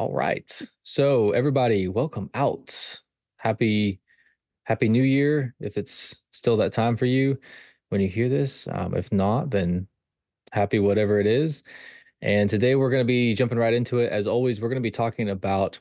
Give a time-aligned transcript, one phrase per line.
[0.00, 0.50] All right.
[0.82, 3.02] So everybody, welcome out.
[3.36, 4.00] Happy
[4.64, 7.36] Happy New Year if it's still that time for you
[7.90, 8.66] when you hear this.
[8.72, 9.88] Um, if not, then
[10.52, 11.64] happy whatever it is.
[12.22, 14.10] And today we're going to be jumping right into it.
[14.10, 15.78] As always, we're going to be talking about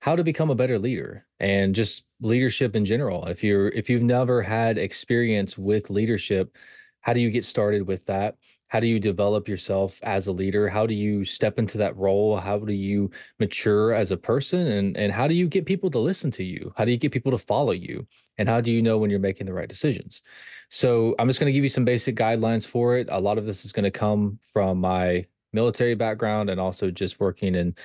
[0.00, 3.24] how to become a better leader and just leadership in general.
[3.28, 6.54] If you're if you've never had experience with leadership,
[7.00, 8.36] how do you get started with that?
[8.74, 10.68] How do you develop yourself as a leader?
[10.68, 12.36] How do you step into that role?
[12.38, 13.08] How do you
[13.38, 14.66] mature as a person?
[14.66, 16.72] And and how do you get people to listen to you?
[16.76, 18.04] How do you get people to follow you?
[18.36, 20.22] And how do you know when you're making the right decisions?
[20.70, 23.06] So i'm just going to give you some basic guidelines for it.
[23.12, 27.20] A lot of this is going to come from my military background and also just
[27.20, 27.76] working in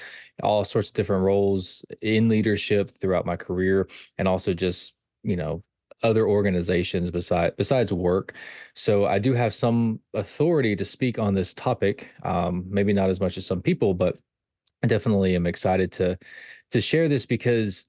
[0.42, 5.62] all sorts of different roles in leadership throughout my career and also just you know
[6.04, 8.34] other organizations besides besides work.
[8.74, 12.10] So I do have some authority to speak on this topic.
[12.24, 14.18] Um, maybe not as much as some people, but
[14.84, 16.18] I definitely am excited to
[16.72, 17.88] to share this because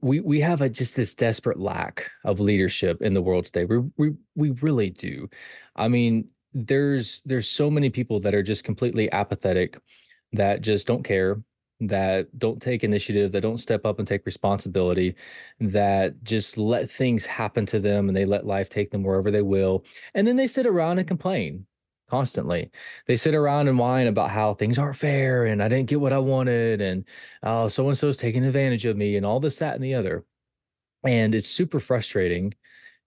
[0.00, 3.64] we we have a, just this desperate lack of leadership in the world today.
[3.64, 5.28] We we we really do.
[5.76, 9.78] I mean, there's there's so many people that are just completely apathetic,
[10.32, 11.42] that just don't care,
[11.88, 15.14] that don't take initiative, that don't step up and take responsibility,
[15.60, 19.42] that just let things happen to them and they let life take them wherever they
[19.42, 19.84] will.
[20.14, 21.66] And then they sit around and complain
[22.08, 22.70] constantly.
[23.06, 26.12] They sit around and whine about how things aren't fair and I didn't get what
[26.12, 27.04] I wanted and
[27.42, 29.94] oh, so and so is taking advantage of me and all this, that, and the
[29.94, 30.24] other.
[31.04, 32.54] And it's super frustrating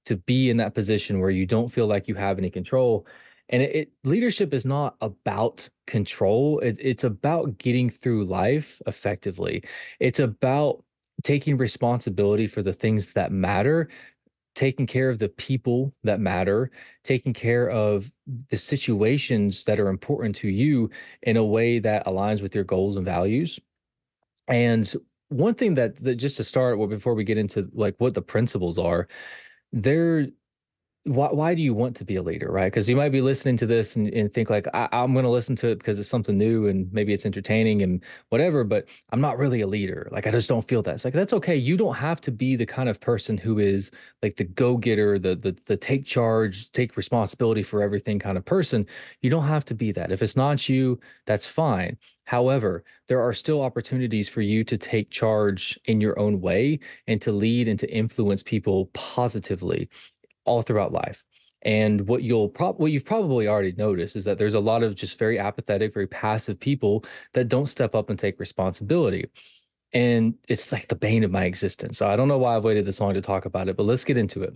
[0.06, 3.08] to be in that position where you don't feel like you have any control
[3.50, 6.60] and it, it, leadership is not about control.
[6.60, 9.64] It, it's about getting through life effectively.
[10.00, 10.84] It's about
[11.24, 13.90] taking responsibility for the things that matter
[14.56, 16.72] taking care of the people that matter
[17.04, 18.10] taking care of
[18.50, 20.90] the situations that are important to you
[21.24, 23.60] in a way that aligns with your goals and values.
[24.48, 24.92] And
[25.28, 28.22] one thing that, that just to start well before we get into like what the
[28.22, 29.08] principles are
[29.74, 30.28] there
[31.06, 32.66] why, why do you want to be a leader right?
[32.66, 35.30] Because you might be listening to this and, and think like I, am going to
[35.30, 39.22] listen to it because it's something new and maybe it's entertaining and whatever but i'm
[39.22, 40.10] not really a leader.
[40.12, 40.96] Like i just don't feel that.
[40.96, 41.56] It's like that's okay.
[41.56, 43.92] You don't have to be the kind of person who is
[44.24, 48.88] like the go-getter the the, the take charge take responsibility for everything kind of person.
[49.22, 50.12] You don't have to be that.
[50.12, 51.98] If it's not you that's fine.
[52.26, 57.22] However, there are still opportunities for you to take charge in your own way and
[57.22, 59.88] to lead and to influence people positively
[60.46, 61.24] all throughout life.
[61.64, 64.94] And what you'll prob what you've probably already noticed is that there's a lot of
[64.96, 69.26] just very apathetic, very passive people that don't step up and take responsibility.
[69.92, 71.98] And it's like the bane of my existence.
[71.98, 74.04] So I don't know why I've waited this long to talk about it, but let's
[74.04, 74.54] get into it.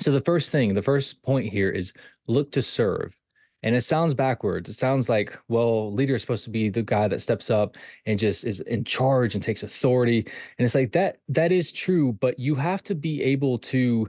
[0.00, 1.92] So the first thing, the first point here is
[2.26, 3.16] look to serve.
[3.62, 4.68] And it sounds backwards.
[4.68, 8.18] It sounds like, well, leader is supposed to be the guy that steps up and
[8.18, 10.26] just is in charge and takes authority.
[10.58, 14.08] And it's like that that is true, but you have to be able to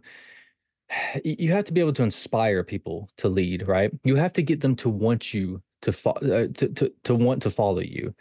[1.23, 3.91] you have to be able to inspire people to lead, right?
[4.03, 7.41] You have to get them to want you to fo- uh, to, to to want
[7.43, 8.13] to follow you.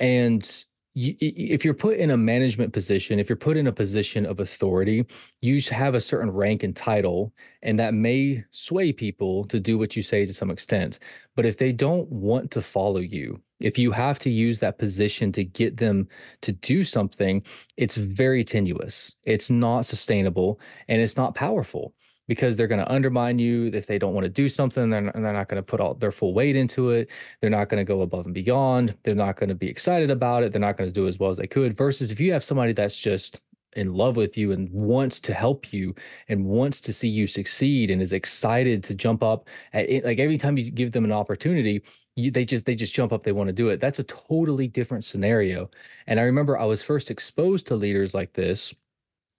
[0.00, 4.26] And you, if you're put in a management position, if you're put in a position
[4.26, 5.06] of authority,
[5.42, 7.32] you have a certain rank and title,
[7.62, 11.00] and that may sway people to do what you say to some extent.
[11.36, 15.32] But if they don't want to follow you, if you have to use that position
[15.32, 16.08] to get them
[16.42, 17.42] to do something,
[17.76, 19.14] it's very tenuous.
[19.24, 21.94] It's not sustainable and it's not powerful
[22.26, 23.66] because they're going to undermine you.
[23.72, 25.94] If they don't want to do something they're not, they're not going to put all
[25.94, 27.10] their full weight into it.
[27.40, 28.96] They're not going to go above and beyond.
[29.04, 30.52] They're not going to be excited about it.
[30.52, 31.76] They're not going to do as well as they could.
[31.76, 33.42] Versus if you have somebody that's just
[33.76, 35.94] in love with you and wants to help you
[36.28, 40.18] and wants to see you succeed and is excited to jump up at it, like
[40.18, 41.82] every time you give them an opportunity
[42.16, 44.68] you, they just they just jump up they want to do it that's a totally
[44.68, 45.68] different scenario
[46.06, 48.74] and i remember i was first exposed to leaders like this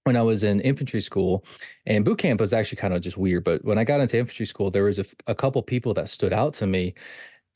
[0.06, 1.44] when I was in infantry school,
[1.88, 3.44] and boot camp was actually kind of just weird.
[3.44, 6.31] But when I got into infantry school, there was a, a couple people that stood
[6.31, 6.94] out to me,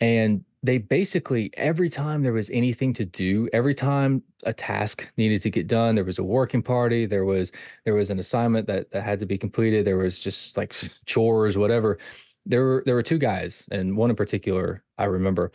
[0.01, 5.42] and they basically, every time there was anything to do, every time a task needed
[5.44, 7.51] to get done, there was a working party, there was
[7.86, 10.75] there was an assignment that, that had to be completed, there was just like
[11.06, 11.98] chores, whatever.
[12.46, 15.51] There were there were two guys, and one in particular I remember,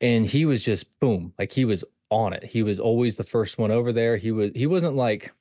[0.00, 2.44] and he was just boom, like he was on it.
[2.44, 4.16] He was always the first one over there.
[4.16, 5.32] He was he wasn't like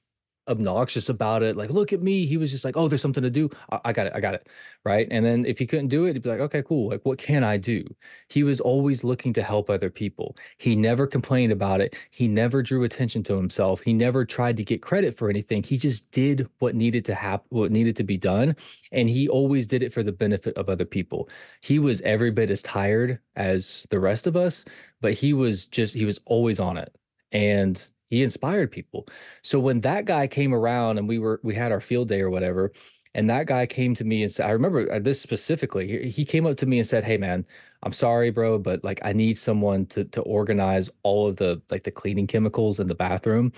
[0.47, 1.55] obnoxious about it.
[1.57, 2.25] Like, look at me.
[2.25, 3.49] He was just like, oh, there's something to do.
[3.71, 4.13] I, I, got it.
[4.15, 4.47] I got it.
[4.85, 5.07] Right.
[5.11, 6.89] And then if he couldn't do it, he'd be like, okay, cool.
[6.89, 7.83] Like, what can I do?
[8.29, 10.37] He was always looking to help other people.
[10.57, 11.95] He never complained about it.
[12.11, 13.81] He never drew attention to himself.
[13.81, 15.63] He never tried to get credit for anything.
[15.63, 18.55] He just did what needed to happen, what needed to be done.
[18.91, 21.29] And he always did it for the benefit of other people.
[21.61, 24.63] He was every bit as tired as the rest of us,
[25.01, 26.95] but he was just, he was always on it.
[27.31, 29.07] And he inspired people.
[29.43, 32.29] So when that guy came around and we were we had our field day or
[32.29, 32.71] whatever,
[33.13, 36.09] and that guy came to me and said, I remember uh, this specifically.
[36.09, 37.45] He came up to me and said, "Hey man,
[37.83, 41.83] I'm sorry, bro, but like I need someone to to organize all of the like
[41.83, 43.51] the cleaning chemicals in the bathroom."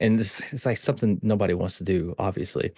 [0.00, 2.72] And it's, it's like something nobody wants to do, obviously.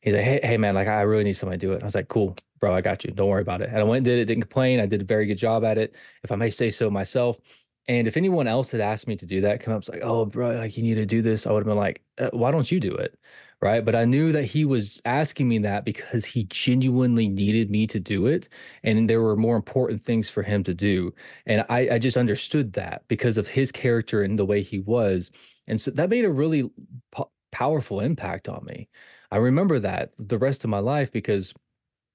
[0.00, 1.82] He's like, hey, hey, man, like I really need somebody to do it.
[1.82, 3.12] I was like, cool, bro, I got you.
[3.12, 3.70] Don't worry about it.
[3.70, 4.80] And I went and did it, didn't complain.
[4.80, 7.38] I did a very good job at it, if I may say so myself.
[7.88, 10.50] And if anyone else had asked me to do that, come up like, "Oh, bro,
[10.56, 12.80] like you need to do this," I would have been like, uh, "Why don't you
[12.80, 13.18] do it?"
[13.62, 13.84] Right?
[13.84, 18.00] But I knew that he was asking me that because he genuinely needed me to
[18.00, 18.48] do it,
[18.82, 21.14] and there were more important things for him to do.
[21.46, 25.30] And I, I just understood that because of his character and the way he was,
[25.66, 26.70] and so that made a really
[27.12, 28.88] po- powerful impact on me.
[29.30, 31.54] I remember that the rest of my life because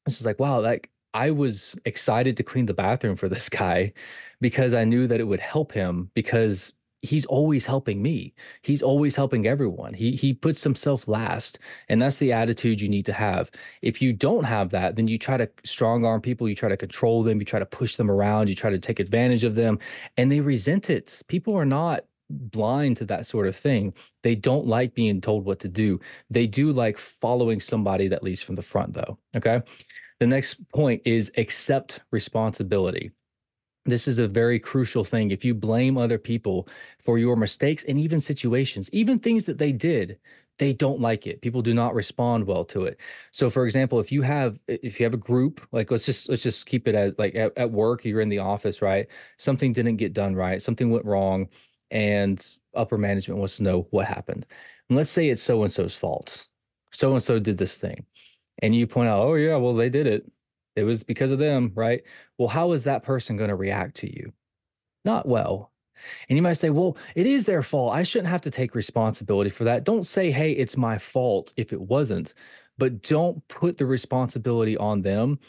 [0.05, 3.93] this is like, wow, like I was excited to clean the bathroom for this guy
[4.39, 8.33] because I knew that it would help him because he's always helping me.
[8.61, 9.93] He's always helping everyone.
[9.93, 11.59] He he puts himself last,
[11.89, 13.51] and that's the attitude you need to have.
[13.81, 16.77] If you don't have that, then you try to strong arm people, you try to
[16.77, 19.79] control them, you try to push them around, you try to take advantage of them,
[20.17, 21.21] and they resent it.
[21.27, 23.93] People are not blind to that sort of thing.
[24.23, 25.99] They don't like being told what to do.
[26.29, 29.17] They do like following somebody that leads from the front though.
[29.35, 29.61] Okay?
[30.19, 33.11] The next point is accept responsibility.
[33.85, 35.31] This is a very crucial thing.
[35.31, 36.67] If you blame other people
[36.99, 40.19] for your mistakes and even situations, even things that they did,
[40.59, 41.41] they don't like it.
[41.41, 42.99] People do not respond well to it.
[43.31, 46.43] So for example, if you have if you have a group, like let's just let's
[46.43, 49.07] just keep it as like at, at work, you're in the office, right?
[49.37, 51.49] Something didn't get done right, something went wrong,
[51.91, 54.45] and upper management wants to know what happened.
[54.89, 56.47] And let's say it's so and so's fault.
[56.91, 58.05] So and so did this thing
[58.61, 60.29] and you point out, oh, yeah, well, they did it.
[60.75, 62.03] It was because of them, right?
[62.37, 64.31] Well, how is that person going to react to you?
[65.03, 65.71] Not well.
[66.29, 67.93] And you might say, well, it is their fault.
[67.93, 69.83] I shouldn't have to take responsibility for that.
[69.83, 72.33] Don't say, hey, it's my fault if it wasn't,
[72.77, 75.39] but don't put the responsibility on them.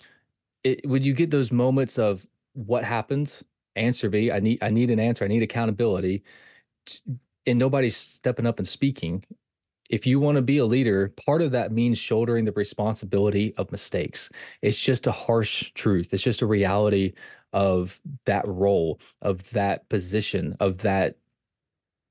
[0.64, 3.32] It, when you get those moments of what happened,
[3.76, 4.30] answer me.
[4.30, 5.24] I need I need an answer.
[5.24, 6.22] I need accountability.
[7.46, 9.24] And nobody's stepping up and speaking
[9.92, 13.70] if you want to be a leader, part of that means shouldering the responsibility of
[13.70, 14.30] mistakes.
[14.62, 16.14] It's just a harsh truth.
[16.14, 17.12] It's just a reality
[17.52, 21.16] of that role, of that position, of that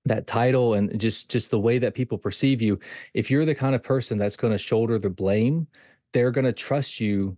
[0.05, 2.79] that title and just just the way that people perceive you.
[3.15, 5.67] If you're the kind of person that's going to shoulder the blame,
[6.13, 7.35] they're going to trust you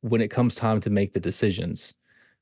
[0.00, 1.94] when it comes time to make the decisions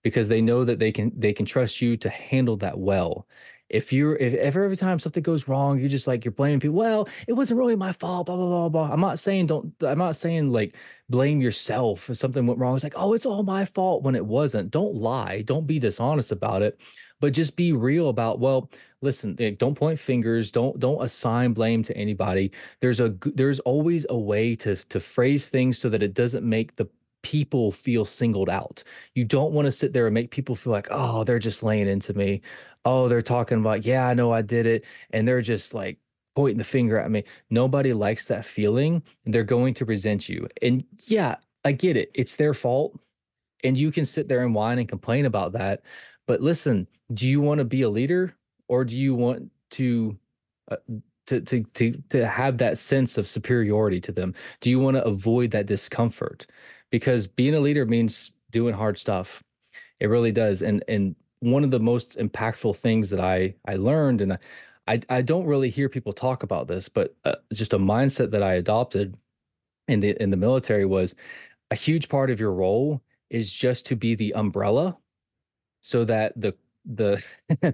[0.03, 3.27] because they know that they can they can trust you to handle that well
[3.71, 6.77] if you're if ever every time something goes wrong, you're just like you're blaming people.
[6.77, 8.27] Well, it wasn't really my fault.
[8.27, 8.93] Blah blah blah blah.
[8.93, 9.73] I'm not saying don't.
[9.81, 10.77] I'm not saying like
[11.09, 12.75] blame yourself if something went wrong.
[12.75, 14.73] It's like oh, it's all my fault when it wasn't.
[14.73, 15.43] Don't lie.
[15.43, 16.81] Don't be dishonest about it,
[17.21, 18.41] but just be real about.
[18.41, 18.71] Well,
[19.03, 19.37] listen.
[19.39, 20.51] Eh, don't point fingers.
[20.51, 22.51] Don't don't assign blame to anybody.
[22.81, 26.75] There's a there's always a way to to phrase things so that it doesn't make
[26.75, 26.89] the
[27.23, 28.83] people feel singled out.
[29.15, 31.89] You don't want to sit there and make people feel like, oh, they're just laying
[31.89, 32.41] into me
[32.85, 34.85] oh, they're talking about, yeah, I know I did it.
[35.11, 35.99] And they're just like
[36.35, 37.25] pointing the finger at me.
[37.51, 39.03] Nobody likes that feeling.
[39.25, 40.49] They're going to resent you.
[40.63, 42.11] And yeah, I get it.
[42.15, 42.99] It's their fault.
[43.63, 45.83] And you can sit there and whine and complain about that.
[46.27, 48.35] But listen, do you want to be a leader
[48.69, 50.17] or do you want to
[50.71, 50.77] uh,
[51.27, 54.35] to, to to to have that sense of superiority to them?
[54.61, 56.47] Do you want to avoid that discomfort?
[56.91, 59.43] Because being a leader means doing hard stuff.
[60.01, 60.63] It really does.
[60.63, 64.39] And and one of the most impactful things that I I learned, and
[64.87, 68.43] I, I, don't really hear people talk about this, but uh, just a mindset that
[68.43, 69.17] I adopted
[69.89, 71.15] in the in the military was
[71.71, 74.99] a huge part of your role is just to be the umbrella
[75.83, 76.55] so that the
[76.85, 77.23] the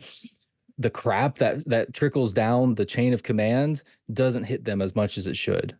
[0.78, 3.82] the crap that that trickles down the chain of command
[4.12, 5.76] doesn't hit them as much as it should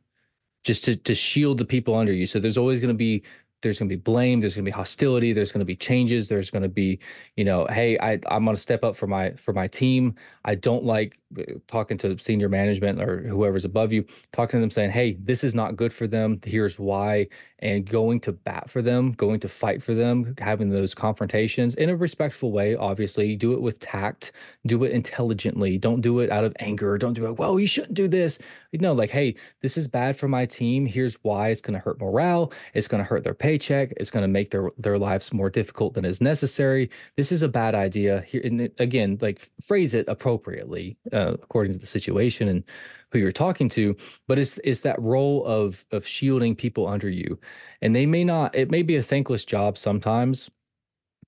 [0.66, 2.26] just to to shield the people under you.
[2.26, 3.22] So there's always going to be
[3.62, 6.28] there's going to be blame there's going to be hostility there's going to be changes
[6.28, 6.98] there's going to be
[7.36, 10.14] you know hey I, i'm going to step up for my for my team.
[10.44, 14.70] I don't like uh, talking to senior management or whoever's above you talking to them
[14.70, 16.40] saying hey this is not good for them.
[16.44, 17.28] Here's why
[17.60, 21.90] and going to bat for them going to fight for them having those confrontations in
[21.90, 23.34] a respectful way obviously.
[23.36, 24.32] Do it with tact.
[24.66, 25.78] Do it intelligently.
[25.78, 26.96] Don't do it out of anger.
[26.98, 28.38] Don't do it well you shouldn't do this.
[28.72, 30.86] You know like hey this is bad for my team.
[30.86, 31.48] Here's why.
[31.48, 32.52] It's going to hurt morale.
[32.74, 35.94] It's going to hurt their paycheck it's going to make their their lives more difficult
[35.94, 36.90] than is necessary.
[37.16, 41.78] This is a bad idea here and again like phrase it appropriately uh, according to
[41.78, 42.64] the situation and
[43.10, 43.96] who you're talking to
[44.26, 47.38] but it's it's that role of of shielding people under you.
[47.82, 50.50] And they may not it may be a thankless job sometimes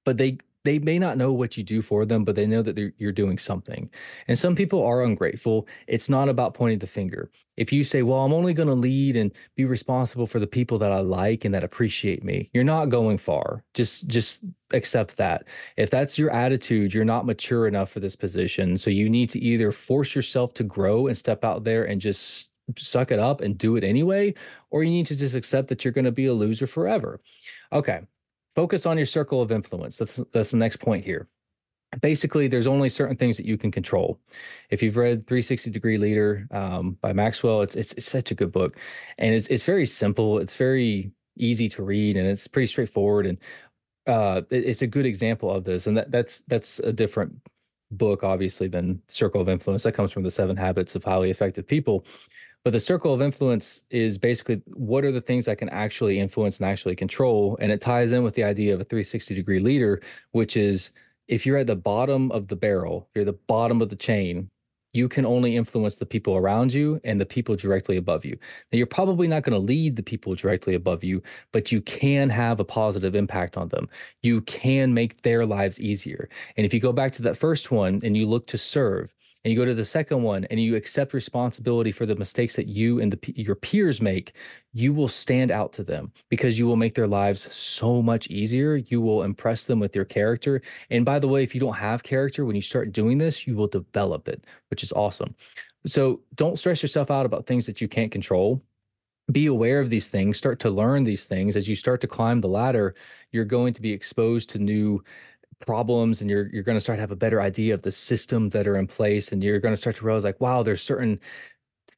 [0.05, 2.93] but they they may not know what you do for them, but they know that
[2.99, 3.89] you're doing something.
[4.27, 5.69] And some people are ungrateful.
[5.87, 7.31] It's not about pointing the finger.
[7.57, 10.79] If you say, well, I'm only going to lead and be responsible for the people
[10.79, 13.65] that I like and that appreciate me, you're not going far.
[13.75, 15.45] Just, just accept that.
[15.77, 18.77] If that's your attitude, you're not mature enough for this position.
[18.79, 22.51] So you need to either force yourself to grow and step out there and just
[22.77, 24.35] suck it up and do it anyway,
[24.71, 27.21] or you need to just accept that you're going to be a loser forever.
[27.73, 28.03] Okay
[28.59, 29.97] focus on your circle of influence.
[29.99, 31.29] That's that's the next point here.
[32.01, 34.19] Basically, there's only certain things that you can control.
[34.69, 38.51] If you've read 360 Degree Leader um, by Maxwell, it's, it's, it's such a good
[38.51, 38.77] book,
[39.17, 40.39] and it's it's very simple.
[40.39, 43.27] It's very easy to read, and it's pretty straightforward.
[43.27, 43.39] And
[44.09, 45.87] uh, it, it's a good example of this.
[45.87, 47.37] And that that's that's a different
[47.93, 49.85] book, obviously, than Circle of Influence.
[49.85, 52.05] That comes from the Seven Habits of Highly Effective People.
[52.65, 56.59] But the circle of influence is basically what are the things I can actually influence
[56.59, 57.57] and actually control.
[57.61, 60.91] And it ties in with the idea of a 360 degree leader, which is
[61.29, 64.51] if you're at the bottom of the barrel, you're the bottom of the chain,
[64.93, 68.37] you can only influence the people around you and the people directly above you.
[68.73, 71.23] Now, you're probably not going to lead the people directly above you,
[71.53, 73.89] but you can have a positive impact on them.
[74.23, 76.29] You can make their lives easier.
[76.57, 79.15] And if you go back to that first one and you look to serve,
[79.49, 82.67] and you go to the second one and you accept responsibility for the mistakes that
[82.67, 84.35] you and the, your peers make,
[84.75, 88.77] you will stand out to them because you will make their lives so much easier.
[88.77, 90.61] You will impress them with your character.
[90.91, 93.57] And by the way, if you don't have character, when you start doing this, you
[93.57, 95.35] will develop it, which is awesome.
[95.87, 98.63] So don't stress yourself out about things that you can't control
[99.31, 102.41] be aware of these things start to learn these things as you start to climb
[102.41, 102.95] the ladder
[103.31, 105.05] you're going to be exposed to new
[105.61, 108.53] problems and you're you're going to start to have a better idea of the systems
[108.53, 111.19] that are in place and you're going to start to realize like wow there's certain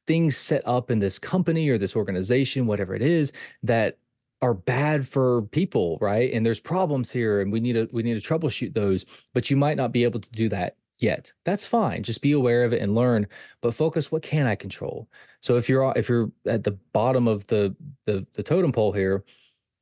[0.07, 3.31] things set up in this company or this organization whatever it is
[3.63, 3.97] that
[4.41, 6.33] are bad for people right?
[6.33, 9.57] And there's problems here and we need to we need to troubleshoot those but you
[9.57, 11.31] might not be able to do that yet.
[11.45, 12.03] That's fine.
[12.03, 13.27] Just be aware of it and learn
[13.61, 15.07] but focus what can i control?
[15.41, 17.75] So if you're if you're at the bottom of the
[18.05, 19.23] the, the totem pole here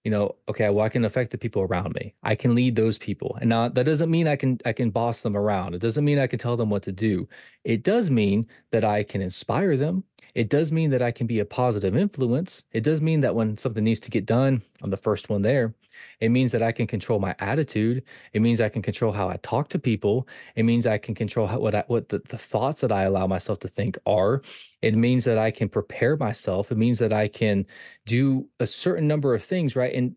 [0.03, 2.13] you know okay well i can affect the people around me.
[2.24, 3.38] I can lead those people.
[3.41, 5.75] And now that doesn't mean i can i can boss them around.
[5.75, 7.27] It doesn't mean i can tell them what to do.
[7.63, 10.03] It does mean that i can inspire them
[10.36, 13.57] it does mean that i can be a positive influence it does mean that when
[13.57, 15.74] something needs to get done i'm the first one there
[16.19, 18.03] it means that I can control my attitude.
[18.33, 20.27] It means I can control how I talk to people.
[20.55, 23.27] It means I can control how, what I, what the, the thoughts that I allow
[23.27, 24.41] myself to think are.
[24.81, 26.71] It means that I can prepare myself.
[26.71, 27.65] It means that I can
[28.05, 29.93] do a certain number of things, right?
[29.93, 30.15] And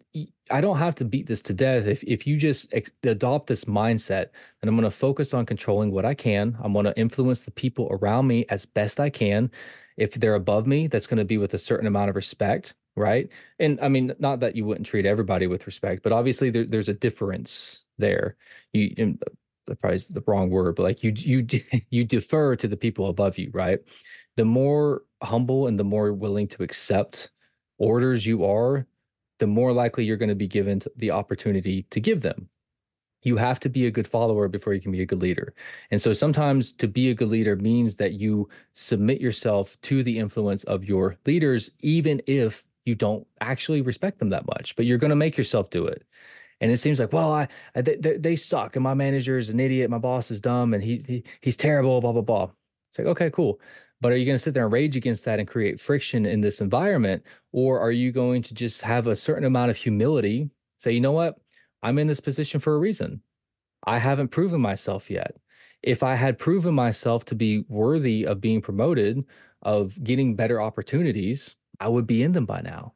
[0.50, 1.86] I don't have to beat this to death.
[1.86, 4.28] If if you just adopt this mindset,
[4.60, 6.56] then I'm going to focus on controlling what I can.
[6.62, 9.50] I'm going to influence the people around me as best I can.
[9.96, 13.28] If they're above me, that's going to be with a certain amount of respect right?
[13.58, 16.88] And I mean, not that you wouldn't treat everybody with respect, but obviously there, there's
[16.88, 18.36] a difference there.
[18.72, 19.16] You,
[19.66, 21.46] that probably is the wrong word, but like you, you,
[21.90, 23.78] you defer to the people above you, right?
[24.36, 27.30] The more humble and the more willing to accept
[27.78, 28.86] orders you are,
[29.38, 32.48] the more likely you're going to be given the opportunity to give them.
[33.22, 35.54] You have to be a good follower before you can be a good leader.
[35.90, 40.18] And so sometimes to be a good leader means that you submit yourself to the
[40.18, 44.98] influence of your leaders, even if you don't actually respect them that much, but you're
[44.98, 46.04] going to make yourself do it.
[46.60, 49.58] And it seems like, well, I, I they, they, suck, and my manager is an
[49.58, 52.50] idiot, my boss is dumb, and he, he he's terrible, blah blah blah.
[52.90, 53.60] It's like, okay, cool.
[54.00, 56.40] But are you going to sit there and rage against that and create friction in
[56.40, 57.24] this environment?
[57.52, 61.12] Or are you going to just have a certain amount of humility, say, you know
[61.12, 61.38] what?
[61.82, 63.22] I'm in this position for a reason.
[63.84, 65.36] I haven't proven myself yet.
[65.82, 69.24] if I had proven myself to be worthy of being promoted,
[69.62, 72.94] of getting better opportunities, I would be in them by now.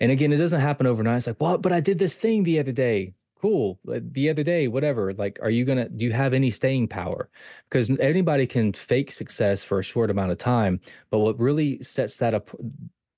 [0.00, 1.18] And again, it doesn't happen overnight.
[1.18, 3.14] It's like, well, but I did this thing the other day.
[3.40, 3.78] Cool.
[3.90, 5.12] Uh, the other day, whatever.
[5.14, 7.30] Like, are you going to, do you have any staying power?
[7.68, 10.80] Because anybody can fake success for a short amount of time.
[11.10, 12.50] But what really sets that up,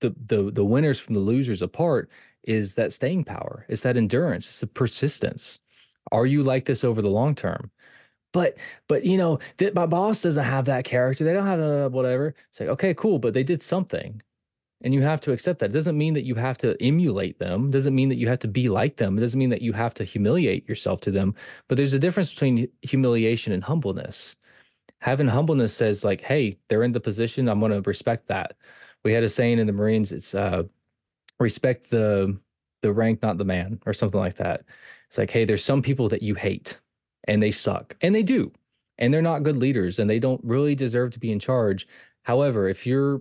[0.00, 2.10] the, the, the winners from the losers apart
[2.44, 5.58] is that staying power, it's that endurance, it's the persistence.
[6.12, 7.70] Are you like this over the long term?
[8.32, 11.24] But but you know that my boss doesn't have that character.
[11.24, 12.34] They don't have that whatever.
[12.50, 14.22] It's like okay, cool, but they did something,
[14.82, 15.70] and you have to accept that.
[15.70, 17.68] It doesn't mean that you have to emulate them.
[17.68, 19.18] It doesn't mean that you have to be like them.
[19.18, 21.34] It doesn't mean that you have to humiliate yourself to them.
[21.68, 24.36] But there's a difference between humiliation and humbleness.
[25.00, 27.48] Having humbleness says like, hey, they're in the position.
[27.48, 28.56] I'm going to respect that.
[29.04, 30.12] We had a saying in the Marines.
[30.12, 30.64] It's uh,
[31.38, 32.38] respect the
[32.82, 34.64] the rank, not the man, or something like that.
[35.08, 36.80] It's like, hey, there's some people that you hate
[37.24, 37.96] and they suck.
[38.00, 38.52] And they do.
[38.98, 41.86] And they're not good leaders and they don't really deserve to be in charge.
[42.22, 43.20] However, if your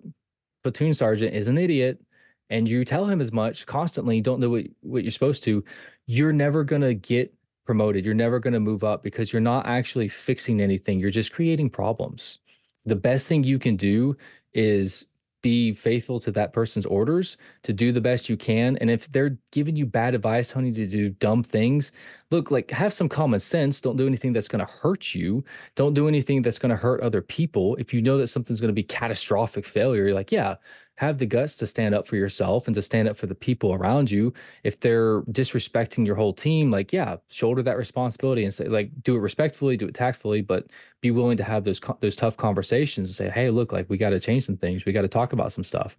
[0.63, 2.01] platoon sergeant is an idiot
[2.49, 5.63] and you tell him as much constantly, don't know what, what you're supposed to,
[6.05, 7.33] you're never going to get
[7.65, 8.05] promoted.
[8.05, 10.99] You're never going to move up because you're not actually fixing anything.
[10.99, 12.39] You're just creating problems.
[12.85, 14.17] The best thing you can do
[14.53, 15.07] is
[15.47, 19.37] be faithful to that person's orders to do the best you can and if they're
[19.51, 21.93] giving you bad advice honey, to do dumb things
[22.31, 23.79] look like have some common sense.
[23.79, 25.45] Don't do anything that's going to hurt you.
[25.75, 27.77] Don't do anything that's going to hurt other people.
[27.77, 30.55] If you know that something's going to be catastrophic failure you're like yeah
[30.97, 33.73] have the guts to stand up for yourself and to stand up for the people
[33.73, 34.33] around you.
[34.63, 39.15] If they're disrespecting your whole team, like, yeah, shoulder that responsibility and say, like, do
[39.15, 40.65] it respectfully, do it tactfully, but
[41.01, 44.09] be willing to have those those tough conversations and say, hey, look, like, we got
[44.09, 44.85] to change some things.
[44.85, 45.97] We got to talk about some stuff.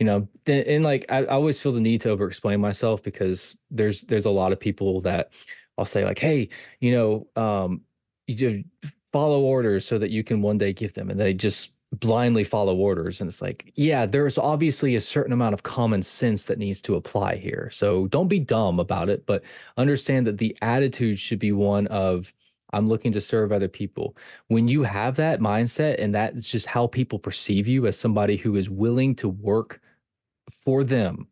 [0.00, 3.02] You know, and, and like, I, I always feel the need to over explain myself
[3.02, 5.30] because there's there's a lot of people that
[5.78, 6.48] I'll say like, hey,
[6.80, 7.82] you know, um,
[8.26, 8.64] you
[9.12, 12.76] follow orders so that you can one day give them, and they just blindly follow
[12.76, 16.80] orders and it's like yeah there's obviously a certain amount of common sense that needs
[16.80, 17.68] to apply here.
[17.72, 19.42] So don't be dumb about it but
[19.76, 22.32] understand that the attitude should be one of
[22.72, 24.16] i'm looking to serve other people.
[24.46, 28.54] When you have that mindset and that's just how people perceive you as somebody who
[28.54, 29.80] is willing to work
[30.64, 31.26] for them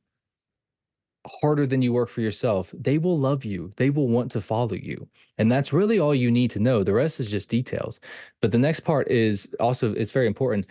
[1.41, 3.73] harder than you work for yourself, they will love you.
[3.77, 5.09] They will want to follow you.
[5.39, 6.83] And that's really all you need to know.
[6.83, 8.01] The rest is just details.
[8.41, 10.67] But the next part is also it's very important.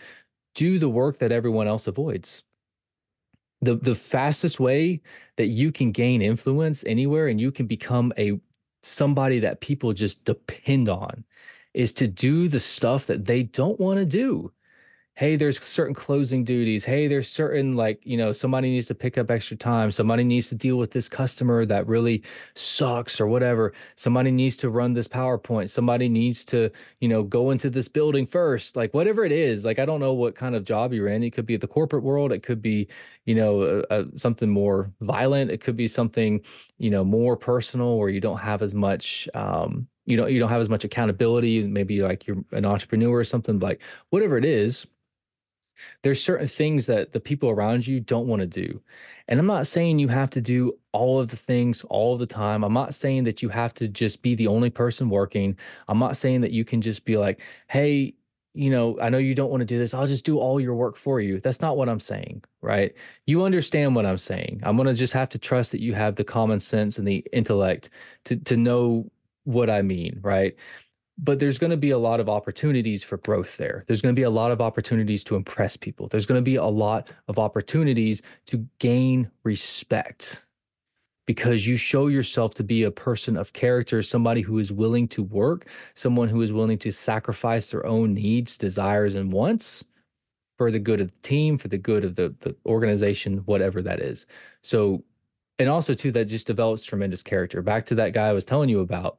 [0.54, 2.42] Do the work that everyone else avoids.
[3.60, 5.02] The the fastest way
[5.36, 8.40] that you can gain influence anywhere and you can become a
[8.82, 11.24] somebody that people just depend on
[11.74, 14.52] is to do the stuff that they don't want to do
[15.18, 16.84] hey there's certain closing duties.
[16.84, 19.90] Hey there's certain like you know somebody needs to pick up extra time.
[19.90, 22.22] Somebody needs to deal with this customer that really
[22.54, 23.72] sucks or whatever.
[23.96, 25.70] Somebody needs to run this powerpoint.
[25.70, 28.76] Somebody needs to you know go into this building first.
[28.76, 31.24] Like whatever it is like i don't know what kind of job you're in.
[31.24, 32.30] It could be the corporate world.
[32.30, 32.86] It could be
[33.24, 35.50] you know something more violent.
[35.50, 36.42] It could be something
[36.78, 40.48] you know more personal where you don't have as much um you know you don't
[40.48, 41.66] have as much accountability.
[41.66, 44.86] Maybe like you're an entrepreneur or something like whatever it is
[46.02, 48.80] there's certain things that the people around you don't want to do.
[49.28, 52.64] And I'm not saying you have to do all of the things all the time.
[52.64, 55.56] I'm not saying that you have to just be the only person working.
[55.88, 58.14] I'm not saying that you can just be like, hey,
[58.54, 59.94] you know, I know you don't want to do this.
[59.94, 61.40] I'll just do all your work for you.
[61.40, 62.94] That's not what I'm saying, right?
[63.26, 64.60] You understand what I'm saying.
[64.64, 67.24] I'm going to just have to trust that you have the common sense and the
[67.32, 67.90] intellect
[68.24, 69.10] to to know
[69.44, 70.56] what I mean, right?
[71.18, 73.82] But there's going to be a lot of opportunities for growth there.
[73.86, 76.06] There's going to be a lot of opportunities to impress people.
[76.06, 80.46] There's going to be a lot of opportunities to gain respect
[81.26, 85.22] because you show yourself to be a person of character, somebody who is willing to
[85.22, 89.84] work, someone who is willing to sacrifice their own needs, desires, and wants
[90.56, 94.00] for the good of the team, for the good of the, the organization, whatever that
[94.00, 94.26] is.
[94.62, 95.04] So,
[95.58, 97.60] and also, too, that just develops tremendous character.
[97.60, 99.18] Back to that guy I was telling you about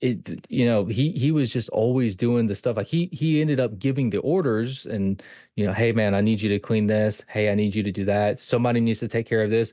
[0.00, 3.58] it you know he he was just always doing the stuff like he he ended
[3.58, 5.22] up giving the orders and
[5.56, 7.24] you know hey man i need you to clean this.
[7.28, 8.38] Hey i need you to do that.
[8.38, 9.72] Somebody needs to take care of this.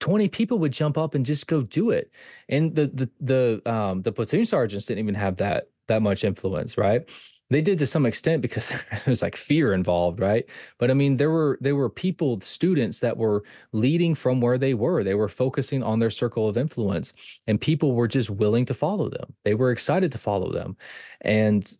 [0.00, 2.12] 20 people would jump up and just go do it.
[2.48, 6.76] And the the the um the platoon sergeants didn't even have that that much influence
[6.78, 7.08] right
[7.54, 10.46] they did to some extent because there was like fear involved right?
[10.78, 14.74] But i mean there were there were people students that were leading from where they
[14.74, 15.04] were.
[15.04, 17.14] They were focusing on their circle of influence
[17.46, 19.34] and people were just willing to follow them.
[19.44, 20.76] They were excited to follow them.
[21.20, 21.76] And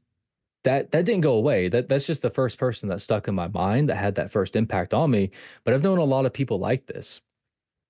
[0.65, 1.69] that that didn't go away.
[1.69, 4.57] That that's just the first person that stuck in my mind that had that first
[4.57, 5.31] impact on me
[5.65, 7.21] but i've known a lot of people like this.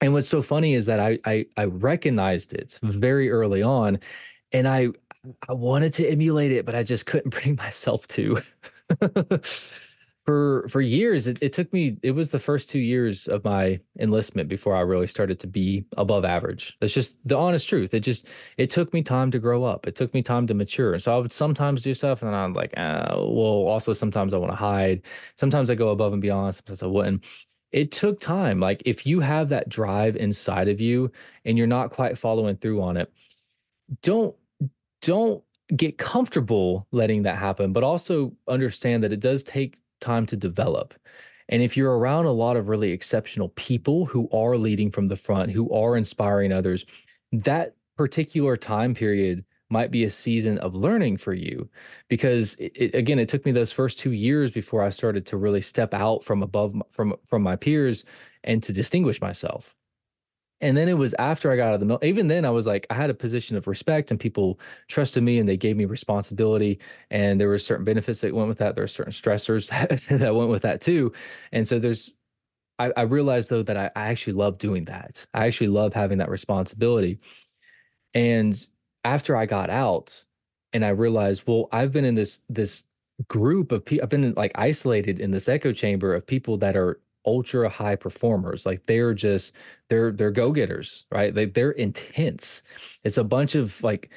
[0.01, 4.01] And what's so funny is that i i, I recognized it very early on
[4.53, 4.89] and i
[5.49, 8.39] I wanted to emulate it, but I just couldn't bring myself to.
[10.25, 13.81] for for years it, it took me it was the first two years of my
[13.99, 16.77] enlistment before i really started to be above average.
[16.81, 17.93] That's just the honest truth.
[17.95, 19.87] It just it took me time to grow up.
[19.89, 20.93] It took me time to mature.
[20.95, 24.39] And so i would sometimes do stuff and i'm like ah, well also sometimes i
[24.39, 25.03] want to hide.
[25.37, 26.55] Sometimes i go above and beyond.
[26.55, 27.25] Sometimes i wouldn't.
[27.73, 28.61] It took time.
[28.61, 31.11] Like if you have that drive inside of you
[31.45, 33.11] and you're not quite following through on it
[34.03, 34.35] don't
[35.03, 35.43] don't
[35.77, 40.95] get comfortable letting that happen but also understand that it does take time to develop.
[41.49, 45.17] And if you're around a lot of really exceptional people who are leading from the
[45.17, 46.85] front, who are inspiring others,
[47.33, 51.69] that particular time period might be a season of learning for you
[52.09, 55.39] because it, it, again it took me those first 2 years before I started to
[55.39, 58.05] really step out from above from from my peers
[58.45, 59.75] and to distinguish myself
[60.63, 61.99] and then it was after I got out of the mill.
[62.03, 65.39] Even then, I was like, I had a position of respect, and people trusted me,
[65.39, 66.79] and they gave me responsibility.
[67.11, 68.77] And there were certain benefits that went with that.
[68.77, 69.69] There were certain stressors
[70.19, 71.13] that went with that too.
[71.51, 72.13] And so there's,
[72.79, 75.27] I, I realized though that I, I actually love doing that.
[75.35, 77.19] I actually love having that responsibility.
[78.15, 78.55] And
[79.05, 80.25] after I got out,
[80.73, 82.85] and I realized, well, I've been in this this
[83.29, 84.05] group of people.
[84.05, 88.67] I've been like isolated in this echo chamber of people that are ultra high performers.
[88.67, 89.55] Like they're just
[89.89, 91.35] they're they're go-getters, right?
[91.35, 92.63] They they're intense.
[93.05, 94.11] It's a bunch of like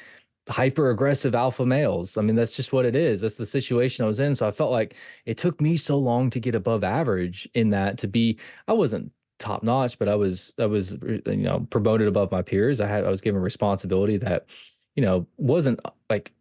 [0.50, 2.18] hyper aggressive alpha males.
[2.18, 3.22] I mean, that's just what it is.
[3.22, 4.36] That's the situation I was in.
[4.36, 7.98] So I felt like it took me so long to get above average in that
[8.00, 12.32] to be I wasn't top notch, but I was I was you know promoted above
[12.32, 12.80] my peers.
[12.82, 14.48] I had I was given responsibility that
[14.96, 16.32] you know wasn't uh, like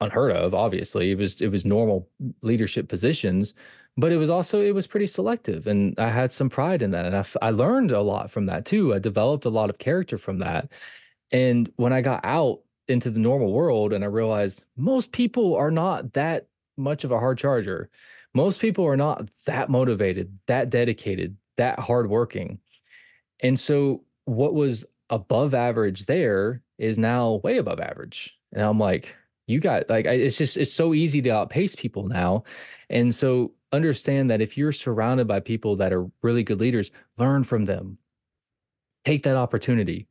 [0.00, 2.08] unheard of obviously it was it was normal
[2.40, 3.54] leadership positions
[3.96, 7.04] but it was also it was pretty selective and i had some pride in that
[7.04, 8.94] and I, I learned a lot from that too.
[8.94, 10.68] I developed a lot of character from that.
[11.32, 15.70] And when i got out into the normal world and i realized most people are
[15.70, 17.90] not that much of a hard charger.
[18.32, 22.58] Most people are not that motivated that dedicated that hardworking.
[23.42, 28.38] And so what was above average there is now way above average.
[28.52, 29.14] And i'm like
[29.46, 32.44] you got like it's just it's so easy to outpace people now.
[32.88, 37.44] And so understand that if you're surrounded by people that are really good leaders, learn
[37.44, 37.98] from them.
[39.04, 40.08] Take that opportunity.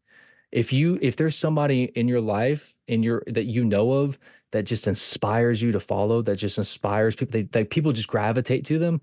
[0.51, 4.17] If you if there's somebody in your life in your that you know of
[4.51, 8.65] that just inspires you to follow, that just inspires people, they, that people just gravitate
[8.65, 8.99] to them,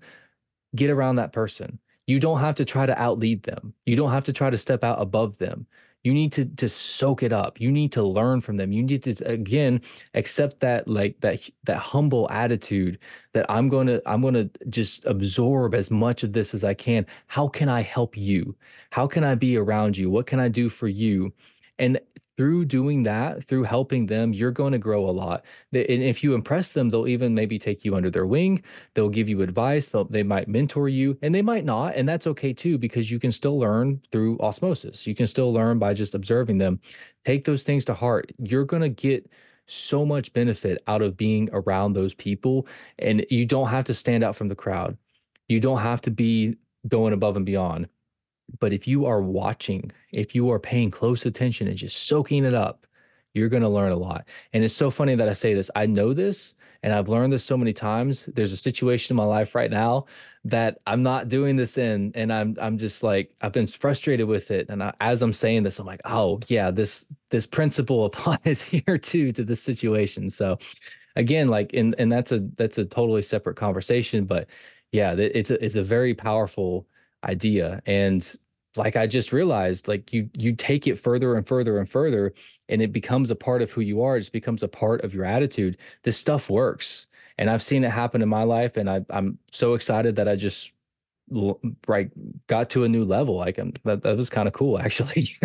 [0.75, 1.79] get around that person.
[2.05, 3.73] You don't have to try to outlead them.
[3.85, 5.67] You don't have to try to step out above them
[6.03, 7.59] you need to to soak it up.
[7.59, 8.71] You need to learn from them.
[8.71, 9.81] You need to again
[10.13, 12.99] accept that like that that humble attitude
[13.33, 16.73] that i'm going to i'm going to just absorb as much of this as i
[16.73, 17.05] can.
[17.27, 18.55] How can i help you?
[18.91, 20.09] How can i be around you?
[20.09, 21.33] What can i do for you?
[21.79, 21.99] And
[22.37, 25.43] through doing that, through helping them, you're going to grow a lot.
[25.73, 28.63] and if you impress them, they'll even maybe take you under their wing.
[28.93, 29.87] They'll give you advice.
[29.87, 31.95] They'll, they might mentor you, and they might not.
[31.95, 35.07] And that's okay too, because you can still learn through osmosis.
[35.07, 36.79] You can still learn by just observing them.
[37.25, 38.31] Take those things to heart.
[38.37, 39.29] You're going to get
[39.65, 42.67] so much benefit out of being around those people.
[42.99, 44.97] And you don't have to stand out from the crowd.
[45.49, 46.55] You don't have to be
[46.87, 47.89] going above and beyond
[48.59, 52.53] but if you are watching, if you are paying close attention and just soaking it
[52.53, 52.85] up,
[53.33, 54.27] you're going to learn a lot.
[54.53, 55.69] And it's so funny that I say this.
[55.75, 58.25] I know this and I've learned this so many times.
[58.33, 60.05] There's a situation in my life right now
[60.45, 64.51] that I'm not doing this in and I'm I'm just like I've been frustrated with
[64.51, 68.61] it and I, as I'm saying this I'm like, "Oh, yeah, this this principle applies
[68.61, 70.57] here too to this situation." So
[71.15, 74.47] again, like and and that's a that's a totally separate conversation, but
[74.91, 76.87] yeah, it's a it's a very powerful
[77.23, 78.35] idea and
[78.75, 82.33] like i just realized like you you take it further and further and further
[82.69, 85.13] and it becomes a part of who you are it just becomes a part of
[85.13, 89.03] your attitude this stuff works and i've seen it happen in my life and I,
[89.09, 90.71] i'm so excited that i just
[91.87, 92.11] like
[92.47, 95.37] got to a new level like I'm, that, that was kind of cool actually.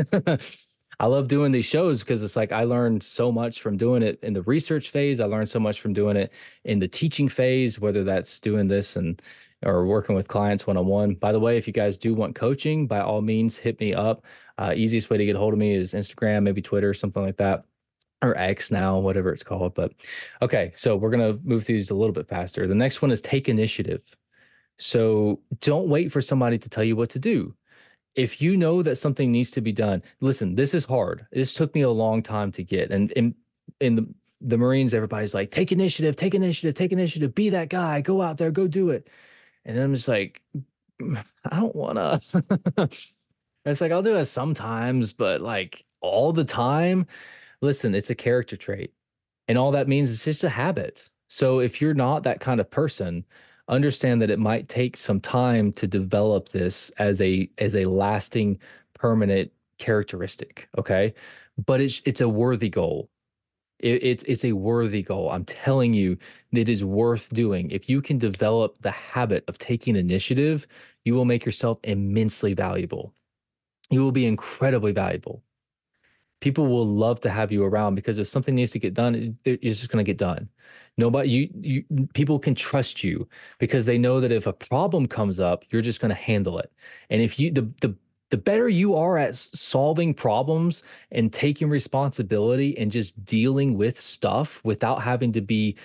[1.00, 4.20] I love doing these shows because it's like i learned so much from doing it
[4.22, 6.32] in the research phase i learned so much from doing it
[6.64, 9.20] in the teaching phase whether that's doing this and
[9.64, 11.14] or working with clients one on one.
[11.14, 14.24] By the way, if you guys do want coaching, by all means, hit me up.
[14.58, 17.36] Uh, easiest way to get a hold of me is Instagram, maybe Twitter, something like
[17.38, 17.64] that,
[18.22, 19.74] or X now, whatever it's called.
[19.74, 19.92] But
[20.40, 22.66] okay, so we're going to move through these a little bit faster.
[22.66, 24.02] The next one is take initiative.
[24.78, 27.54] So don't wait for somebody to tell you what to do.
[28.14, 31.26] If you know that something needs to be done, listen, this is hard.
[31.32, 32.90] This took me a long time to get.
[32.90, 33.34] And in,
[33.80, 38.00] in the, the Marines, everybody's like, take initiative, take initiative, take initiative, be that guy,
[38.00, 39.08] go out there, go do it.
[39.64, 40.42] And then I'm just like,
[41.00, 42.88] mm, I don't want to.
[43.64, 47.06] it's like, I'll do it sometimes, but like all the time.
[47.60, 48.92] Listen, it's a character trait.
[49.48, 51.10] And all that means is just a habit.
[51.28, 53.24] So if you're not that kind of person,
[53.68, 58.58] understand that it might take some time to develop this as a as a lasting
[58.94, 61.14] permanent characteristic, okay?
[61.64, 63.08] But it's it's a worthy goal.
[63.82, 65.30] It, it's it's a worthy goal.
[65.30, 66.18] I'm telling you,
[66.52, 67.70] it is worth doing.
[67.70, 70.66] If you can develop the habit of taking initiative,
[71.04, 73.14] you will make yourself immensely valuable.
[73.90, 75.42] You will be incredibly valuable.
[76.40, 79.78] People will love to have you around because if something needs to get done, it's
[79.78, 80.48] just going to get done.
[80.98, 81.50] Nobody, you,
[81.88, 83.28] you, people can trust you
[83.60, 86.72] because they know that if a problem comes up, you're just going to handle it.
[87.10, 87.94] And if you, the, the,
[88.32, 94.58] the better you are at solving problems and taking responsibility and just dealing with stuff
[94.64, 95.76] without having to be,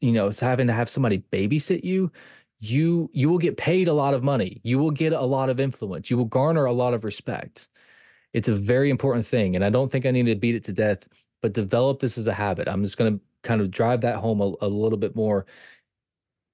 [0.00, 2.10] you know, having to have somebody babysit you,
[2.58, 4.60] you you will get paid a lot of money.
[4.64, 6.10] You will get a lot of influence.
[6.10, 7.68] You will garner a lot of respect.
[8.32, 10.72] It's a very important thing, and I don't think I need to beat it to
[10.72, 11.06] death.
[11.40, 12.66] But develop this as a habit.
[12.66, 15.46] I'm just going to kind of drive that home a, a little bit more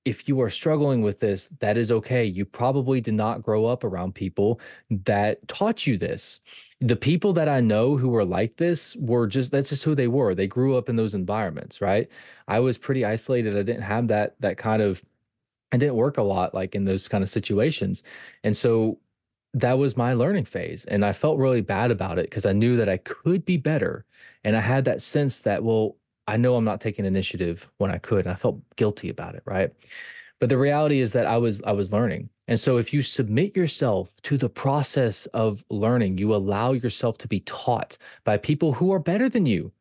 [0.05, 2.25] if you are struggling with this, that is okay.
[2.25, 4.61] You probably did not grow up around people
[4.91, 6.41] that taught you this.
[6.81, 10.09] The people that I know who were like this were just that's just who they
[10.09, 10.35] were.
[10.35, 12.09] They grew up in those environments, right?
[12.49, 13.57] I was pretty isolated.
[13.57, 15.03] I didn't have that that kind of
[15.71, 18.03] I didn't work a lot like in those kind of situations.
[18.43, 18.99] And so
[19.55, 22.77] that was my learning phase and I felt really bad about it because I knew
[22.77, 24.07] that I could be better
[24.45, 27.99] and I had that sense that well I know I'm not taking initiative when I
[27.99, 28.27] could.
[28.27, 29.73] And I felt guilty about it, right?
[30.41, 32.29] But the reality is that I was I was learning.
[32.49, 37.29] And so if you submit yourself to the process of learning, you allow yourself to
[37.29, 39.73] be taught by people who are better than you.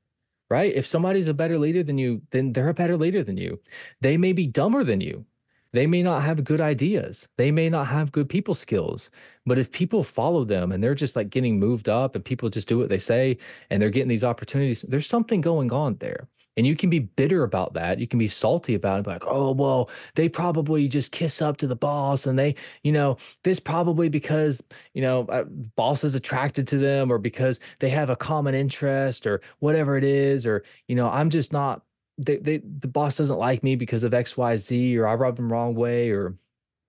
[0.49, 0.73] Right?
[0.73, 3.59] If somebody's a better leader than you, then they're a better leader than you.
[4.01, 5.25] They may be dumber than you.
[5.73, 7.27] They may not have good ideas.
[7.37, 9.09] They may not have good people skills.
[9.45, 12.67] But if people follow them and they're just like getting moved up and people just
[12.67, 13.37] do what they say
[13.69, 16.27] and they're getting these opportunities, there's something going on there.
[16.57, 17.99] And you can be bitter about that.
[17.99, 21.67] You can be salty about it, like, oh, well, they probably just kiss up to
[21.67, 24.61] the boss and they, you know, this probably because,
[24.93, 29.25] you know, uh, boss is attracted to them or because they have a common interest
[29.25, 30.45] or whatever it is.
[30.45, 31.83] Or, you know, I'm just not
[32.17, 35.75] they, they the boss doesn't like me because of xyz or i rubbed him wrong
[35.75, 36.35] way or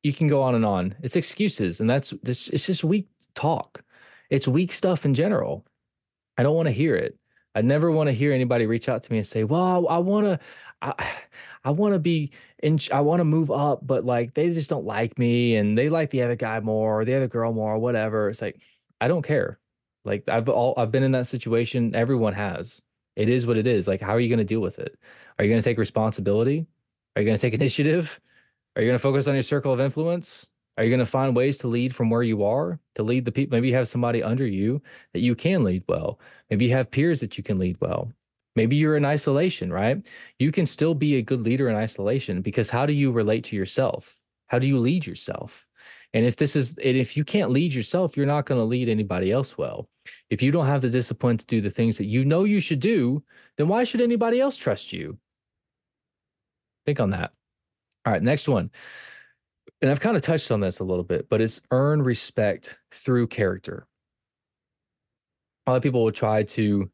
[0.03, 0.97] you can go on and on.
[1.03, 3.83] It's excuses and that's this it's just weak talk.
[4.31, 5.67] It's weak stuff in general.
[6.37, 7.19] I don't want to hear it.
[7.55, 9.99] I never want to hear anybody reach out to me and say well i, I
[9.99, 10.39] want to
[10.81, 11.13] i
[11.65, 12.33] i want to be
[12.63, 15.91] in i want to move up but like they just don't like me and they
[15.91, 18.29] like the other guy more or the other girl more or whatever.
[18.29, 18.61] It's like
[19.01, 19.59] i don't care.
[20.05, 21.95] Like i've all i've been in that situation.
[21.95, 22.83] Everyone has
[23.17, 23.87] it is what it is.
[23.87, 24.99] Like, how are you going to deal with it?
[25.39, 26.67] Are you going to take responsibility?
[27.15, 28.21] Are you going to take initiative?
[28.75, 30.49] Are you going to focus on your circle of influence?
[30.79, 33.33] Are you going to find ways to lead from where you are to lead the
[33.33, 33.55] people?
[33.55, 34.81] Maybe you have somebody under you
[35.13, 36.19] that you can lead well.
[36.49, 38.11] Maybe you have peers that you can lead well.
[38.57, 40.05] Maybe you're in isolation, right?
[40.39, 43.57] You can still be a good leader in isolation because how do you relate to
[43.57, 44.19] yourself?
[44.47, 45.67] How do you lead yourself?
[46.15, 48.89] And if this is, and if you can't lead yourself, you're not going to lead
[48.89, 49.89] anybody else well.
[50.29, 52.81] If you don't have the discipline to do the things that you know you should
[52.81, 53.23] do,
[53.57, 55.19] then why should anybody else trust you?
[56.85, 57.33] Think on that.
[58.05, 58.71] All right, next one.
[59.81, 63.29] And I've kind of touched on this a little bit, but it's earn respect through
[63.29, 63.87] character.
[65.67, 66.91] A lot of people will try to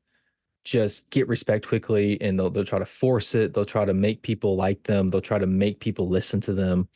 [0.65, 3.55] just get respect quickly and they'll, they'll try to force it.
[3.55, 5.11] They'll try to make people like them.
[5.11, 6.89] They'll try to make people listen to them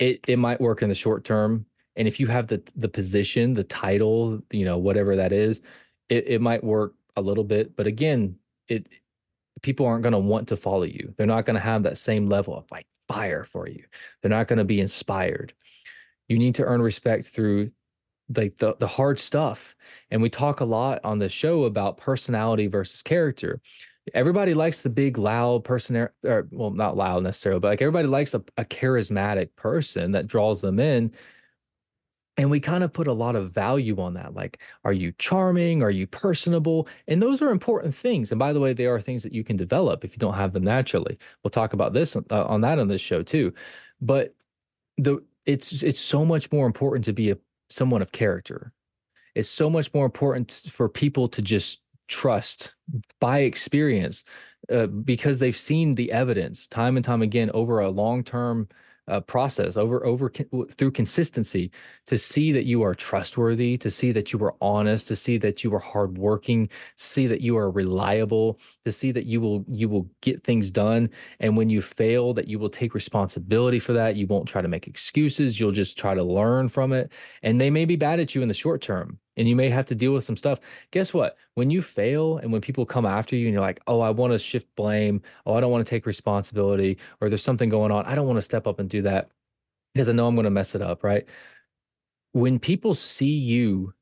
[0.00, 1.66] it it might work in the short term.
[1.94, 5.60] And if you have the the position, the title, you know, whatever that is,
[6.08, 7.76] it, it might work a little bit.
[7.76, 8.36] But again,
[8.66, 8.88] it
[9.62, 11.14] people aren't going to want to follow you.
[11.16, 13.84] They're not going to have that same level of like fire for you.
[14.20, 15.52] They're not going to be inspired.
[16.28, 17.72] You need to earn respect through
[18.34, 19.74] like the, the hard stuff.
[20.10, 23.60] And we talk a lot on the show about personality versus character
[24.14, 28.34] everybody likes the big loud person or well not loud necessarily but like everybody likes
[28.34, 31.12] a, a charismatic person that draws them in.
[32.36, 35.82] And we kind of put a lot of value on that like are you charming?
[35.82, 36.88] Are you personable?
[37.06, 38.32] And those are important things.
[38.32, 40.52] And by the way they are things that you can develop if you don't have
[40.52, 41.18] them naturally.
[41.42, 43.52] We'll talk about this uh, on that on this show too.
[44.00, 44.34] But
[44.96, 48.72] the it's it's so much more important to be a someone of character.
[49.34, 52.74] It's so much more important for people to just trust
[53.20, 54.24] by experience
[54.70, 58.68] uh, because they've seen the evidence time and time again over a long term
[59.08, 60.30] uh, process over over
[60.76, 61.70] through consistency
[62.06, 65.64] to see that you are trustworthy to see that you are honest to see that
[65.64, 70.08] you are hardworking see that you are reliable to see that you will you will
[70.20, 71.10] get things done.
[71.38, 74.16] And when you fail that you will take responsibility for that.
[74.16, 75.58] You won't try to make excuses.
[75.58, 77.12] You'll just try to learn from it.
[77.42, 79.86] And they may be bad at you in the short term and you may have
[79.86, 80.60] to deal with some stuff.
[80.90, 81.38] Guess what?
[81.54, 84.34] When you fail and when people come after you and you're like, oh, I want
[84.34, 85.22] to shift blame.
[85.46, 88.04] Oh, I don't want to take responsibility or there's something going on.
[88.04, 89.30] I don't want to step up and do that
[89.94, 91.02] because I know I'm going to mess it up.
[91.02, 91.24] Right.
[92.32, 93.94] When people see you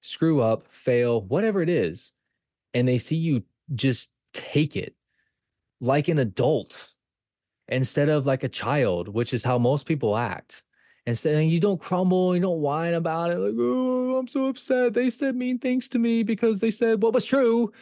[0.00, 2.10] screw up, fail, whatever it is,
[2.74, 4.96] and they see you just take it
[5.80, 6.94] like an adult
[7.68, 10.64] instead of like a child, which is how most people act
[11.10, 14.94] Instead, and you don't crumble, you don't whine about it, like, oh, I'm so upset.
[14.94, 17.72] They said mean things to me because they said what was true.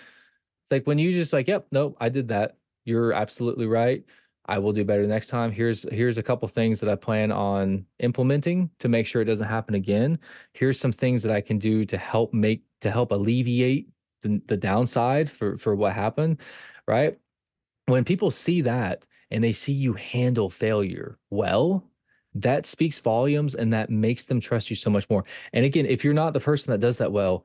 [0.62, 2.56] It's like when you just like, yep, no, I did that.
[2.84, 4.02] You're absolutely right.
[4.46, 5.52] I will do better next time.
[5.52, 9.46] Here's here's a couple things that I plan on implementing to make sure it doesn't
[9.46, 10.18] happen again.
[10.54, 13.90] Here's some things that I can do to help make to help alleviate
[14.22, 16.40] the, the downside for for what happened,
[16.86, 17.18] right?
[17.86, 21.84] When people see that and they see you handle failure well,
[22.34, 25.24] that speaks volumes and that makes them trust you so much more.
[25.52, 27.44] And again, if you're not the person that does that well,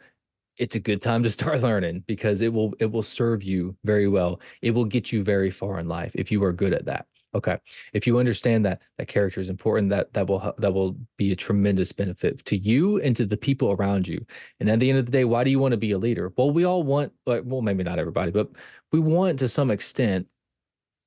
[0.57, 4.07] it's a good time to start learning because it will it will serve you very
[4.07, 4.39] well.
[4.61, 7.07] It will get you very far in life if you are good at that.
[7.35, 7.57] Okay.
[7.93, 11.35] If you understand that that character is important, that that will that will be a
[11.35, 14.23] tremendous benefit to you and to the people around you.
[14.59, 16.31] And at the end of the day, why do you want to be a leader?
[16.37, 18.51] Well, we all want like well, maybe not everybody, but
[18.91, 20.27] we want to some extent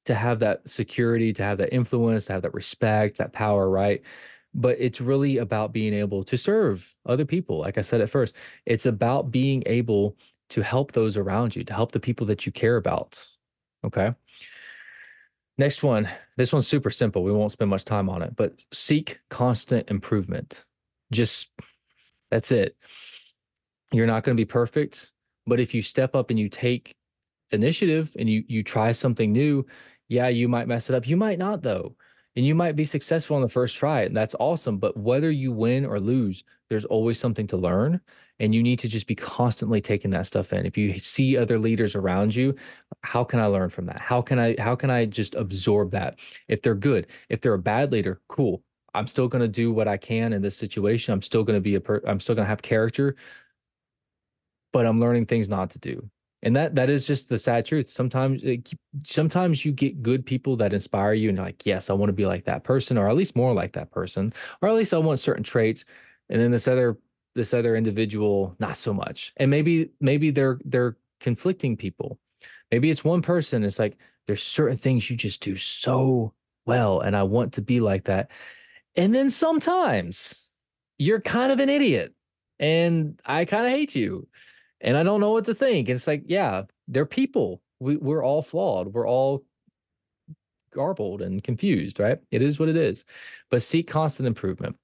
[0.07, 4.03] to have that security, to have that influence, to have that respect, that power, right?
[4.55, 7.59] But it's really about being able to serve other people.
[7.59, 10.17] Like I said at first, it's about being able
[10.51, 13.27] to help those around you, to help the people that you care about.
[13.85, 14.15] Okay.
[15.59, 16.09] Next one.
[16.37, 17.23] This one's super simple.
[17.25, 20.65] We won't spend much time on it, but seek constant improvement.
[21.11, 21.51] Just
[22.31, 22.77] that's it.
[23.93, 25.13] You're not going to be perfect,
[25.47, 26.95] but if you step up and you take
[27.53, 29.65] initiative and you you try something new,
[30.09, 31.07] yeah, you might mess it up.
[31.07, 31.97] You might not, though.
[32.37, 34.03] And you might be successful on the first try.
[34.03, 34.79] And that's awesome.
[34.79, 38.01] But whether you win or lose, there's always something to learn.
[38.39, 40.67] And you need to just be constantly taking that stuff in.
[40.67, 42.55] If you see other leaders around you,
[43.03, 43.99] how can I learn from that?
[43.99, 46.19] How can I how can I just absorb that?
[46.47, 48.63] If they're good, if they're a bad leader, cool.
[48.93, 51.15] I'm still going to do what I can in this situation.
[51.15, 53.17] I'm still going to be a per, I'm still going to have character,
[54.73, 56.11] but I'm learning things not to do
[56.43, 57.89] and that that is just the sad truth.
[57.89, 58.43] Sometimes
[59.07, 62.27] sometimes you get good people that inspire you and like yes i want to be
[62.27, 65.21] like that person or at least more like that person or at least i want
[65.21, 65.85] certain traits
[66.29, 66.99] and then this other
[67.37, 69.33] this other individual not so much.
[69.37, 72.19] And maybe maybe they're they're conflicting people.
[72.73, 73.97] Maybe it's one person it's like
[74.27, 76.33] there's certain things you just do so
[76.65, 78.31] well and i want to be like that.
[78.97, 80.53] And then sometimes
[80.99, 82.15] you're kind of an idiot
[82.59, 84.27] and i kind of hate you
[84.87, 85.89] and I don't know what to think.
[85.89, 87.61] It's like, yeah, they're people.
[87.81, 88.95] We we're all flawed.
[88.95, 89.45] We're all
[90.73, 92.19] garbled and confused, right?
[92.31, 93.05] It is what it is.
[93.51, 94.77] But seek constant improvement.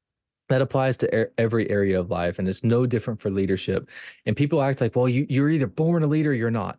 [0.48, 3.88] That applies to every area of life, and it's no different for leadership.
[4.26, 6.78] And people act like, well, you, you're either born a leader, you're not.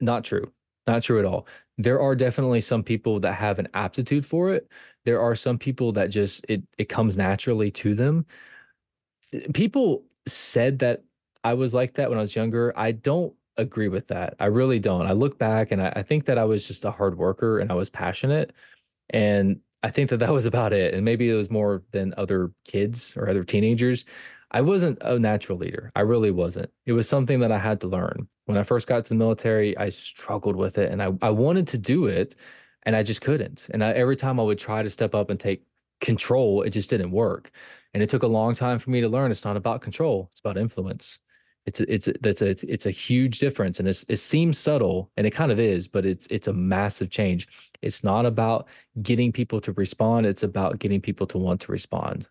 [0.00, 0.52] Not true.
[0.86, 1.48] Not true at all.
[1.78, 4.70] There are definitely some people that have an aptitude for it.
[5.04, 8.26] There are some people that just it it comes naturally to them.
[9.52, 11.02] People said that
[11.44, 12.72] I was like that when I was younger.
[12.76, 14.34] I don't agree with that.
[14.40, 15.06] I really don't.
[15.06, 17.70] I look back and I, I, think that I was just a hard worker and
[17.70, 18.52] I was passionate.
[19.10, 20.94] And I think that that was about it.
[20.94, 24.04] And maybe it was more than other kids or other teenagers.
[24.50, 25.92] I wasn't a natural leader.
[25.94, 26.70] I really wasn't.
[26.86, 28.28] It was something that I had to learn.
[28.46, 31.68] When I first got to the military, I struggled with it and I, I wanted
[31.68, 32.34] to do it
[32.82, 33.68] and I just couldn't.
[33.70, 35.64] And I, every time I would try to step up and take
[36.00, 37.50] control, it just didn't work.
[37.94, 40.40] And it took a long time for me to learn it's not about control, it's
[40.40, 41.20] about influence
[41.66, 45.26] it's a, it's a, that's a it's a huge difference and it seems subtle and
[45.26, 47.48] it kind of is but it's it's a massive change
[47.82, 48.66] it's not about
[49.02, 52.26] getting people to respond it's about getting people to want to respond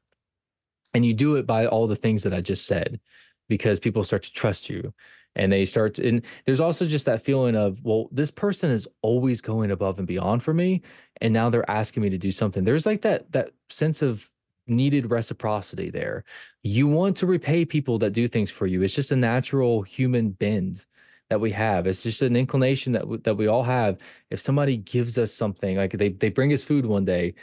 [0.94, 3.00] and you do it by all the things that i just said
[3.48, 4.94] because people start to trust you
[5.36, 8.88] and they start to, and there's also just that feeling of well this person is
[9.04, 10.82] always going above and beyond for me
[11.22, 14.30] and now they're asking me to do something there's like that that sense of
[14.70, 16.24] needed reciprocity there.
[16.64, 18.82] You want to repay people that do things for you.
[18.82, 20.86] It's just a natural human bend
[21.30, 21.88] that we have.
[21.88, 23.98] It's just an inclination that that we all have.
[24.30, 27.36] If somebody gives us something, like they they bring us food one day,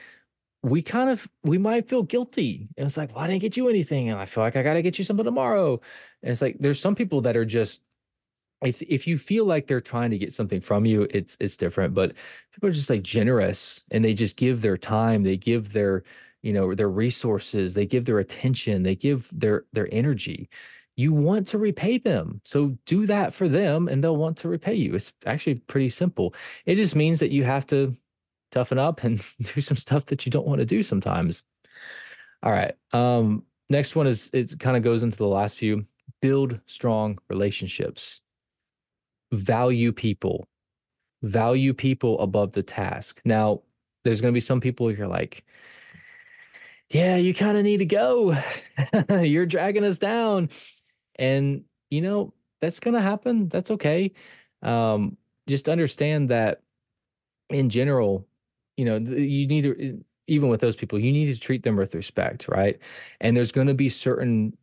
[0.63, 2.69] we kind of we might feel guilty.
[2.77, 4.75] And it's like, well, I didn't get you anything, and I feel like I got
[4.75, 5.81] to get you something tomorrow.
[6.23, 7.83] And it's like there's some people that are just
[8.65, 11.95] if if you feel like they're trying to get something from you, it's it's different.
[11.95, 12.15] But
[12.53, 16.05] people are just like generous and they just give their time, they give their
[16.47, 20.49] you know their resources they give their attention they give their their energy.
[20.95, 24.75] You want to repay them so do that for them and they'll want to repay
[24.75, 24.95] you.
[24.95, 26.35] It's actually pretty simple.
[26.65, 27.95] It just means that you have to
[28.53, 29.21] toughen up and
[29.55, 31.43] do some stuff that you don't want to do sometimes.
[32.45, 35.85] All right um next one is it kind of goes into the last few.
[36.23, 38.21] Build strong relationships.
[39.33, 40.47] Value people.
[41.25, 43.21] Value people above the task.
[43.25, 43.63] Now
[44.05, 45.45] there's going to be some people you're like
[46.91, 48.37] yeah you kind of need to go.
[49.11, 50.51] You're dragging us down.
[51.17, 53.49] And you know that's going to happen.
[53.49, 54.13] That's okay.
[54.63, 55.17] Um
[55.49, 56.63] just understand that
[57.51, 58.27] in general
[58.77, 61.95] you know you need to even with those people you need to treat them with
[61.95, 62.79] respect right?
[63.21, 64.57] And there's going to be certain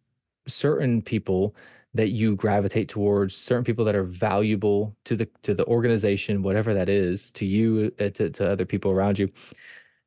[0.48, 1.56] certain people
[1.94, 6.74] that you gravitate towards certain people that are valuable to the to the organization whatever
[6.74, 9.30] that is to you uh, to, to other people around you.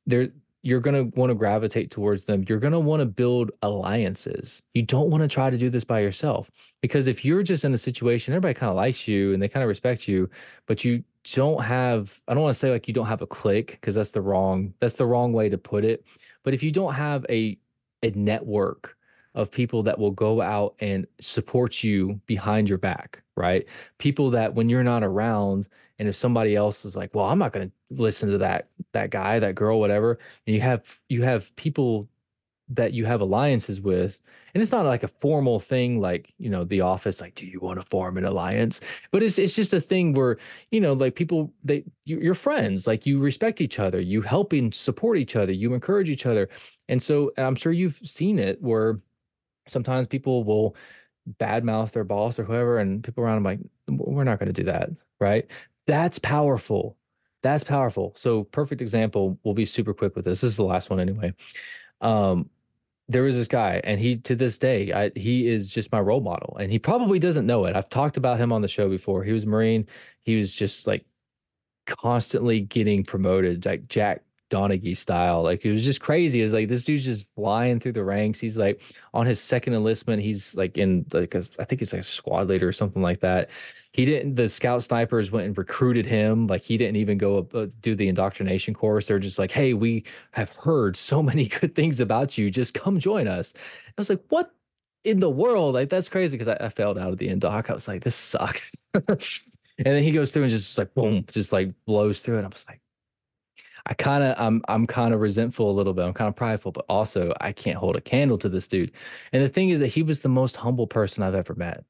[0.06, 0.28] There
[0.66, 4.62] you're going to want to gravitate towards them you're going to want to build alliances
[4.74, 6.50] you don't want to try to do this by yourself
[6.80, 9.62] because if you're just in a situation everybody kind of likes you and they kind
[9.62, 10.28] of respect you
[10.66, 11.04] but you
[11.34, 14.10] don't have i don't want to say like you don't have a click because that's
[14.10, 16.04] the wrong that's the wrong way to put it
[16.42, 17.58] but if you don't have a
[18.02, 18.96] a network
[19.36, 23.66] of people that will go out and support you behind your back, right?
[23.98, 25.68] People that when you're not around
[25.99, 27.72] and if somebody else is like, "Well, I'm not going to
[28.03, 32.09] listen to that that guy, that girl, whatever." And you have you have people
[32.68, 34.18] that you have alliances with
[34.53, 37.61] and it's not like a formal thing like you know the office like do you
[37.61, 38.80] want to form an alliance
[39.12, 40.36] but it's it's just a thing where
[40.72, 44.53] you know like people they you, are friends like you respect each other you help
[44.53, 46.49] and support each other you encourage each other
[46.88, 48.99] and so i'm sure you've seen it where
[49.68, 50.74] sometimes people will
[51.40, 54.64] badmouth their boss or whoever, and people around them like, we're not going to do
[54.64, 54.90] that,
[55.20, 55.47] right?
[55.87, 56.97] That's powerful.
[57.43, 58.12] That's powerful.
[58.16, 59.39] So, perfect example.
[59.45, 60.41] We'll be super quick with this.
[60.41, 61.34] This is the last one anyway.
[62.01, 62.51] Um,
[63.09, 66.20] there was this guy, and he to this day, I, he is just my role
[66.20, 67.76] model, and he probably doesn't know it.
[67.76, 69.22] I've talked about him on the show before.
[69.22, 69.87] He was Marine.
[70.24, 71.05] He was just like
[71.87, 75.42] constantly getting promoted, like Jack Donaghy style.
[75.42, 76.40] Like it was just crazy.
[76.40, 78.38] It was like this dude's just flying through the ranks.
[78.38, 78.80] He's like
[79.12, 80.22] on his second enlistment.
[80.22, 83.20] He's like in like a, I think it's like a squad leader or something like
[83.20, 83.51] that.
[83.92, 84.36] He didn't.
[84.36, 86.47] The scout snipers went and recruited him.
[86.47, 89.07] Like he didn't even go uh, do the indoctrination course.
[89.07, 92.51] They're just like, hey, we have heard so many good things about you.
[92.51, 93.55] Just come join us.
[93.57, 94.53] I was like, what
[95.05, 95.74] in the world?
[95.74, 97.68] Like that's crazy because I, I failed out of the indoc.
[97.70, 98.70] I was like, this sucks.
[98.94, 99.05] and
[99.78, 102.44] then he goes through and just like boom, just like blows through it.
[102.44, 102.80] I was like
[103.87, 106.05] I kind of I'm I'm kind of resentful a little bit.
[106.05, 108.93] I'm kind of prideful, but also I can't hold a candle to this dude.
[109.32, 111.84] And the thing is that he was the most humble person I've ever met.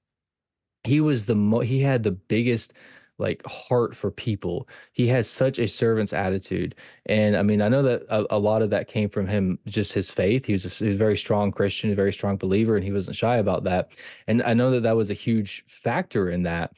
[0.85, 2.75] He was the mo he had the biggest
[3.19, 4.69] like heart for people.
[4.93, 6.75] He had such a servant's attitude.
[7.07, 9.93] And I mean, I know that a, a lot of that came from him, just
[9.95, 10.45] his faith.
[10.45, 12.93] He was, a, he was a very strong Christian, a very strong believer, and he
[12.93, 13.91] wasn't shy about that.
[14.27, 16.73] And I know that that was a huge factor in that.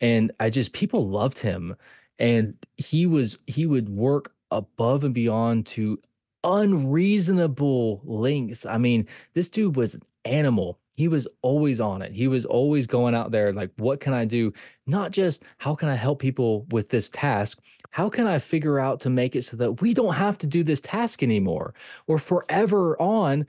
[0.00, 1.74] And I just, people loved him.
[2.18, 6.00] And he was, he would work above and beyond to
[6.44, 8.64] unreasonable lengths.
[8.64, 10.78] I mean, this dude was an animal.
[10.94, 12.12] He was always on it.
[12.12, 14.52] He was always going out there like, what can I do?
[14.86, 17.58] Not just how can I help people with this task?
[17.90, 20.64] How can I figure out to make it so that we don't have to do
[20.64, 21.72] this task anymore
[22.06, 23.46] or forever on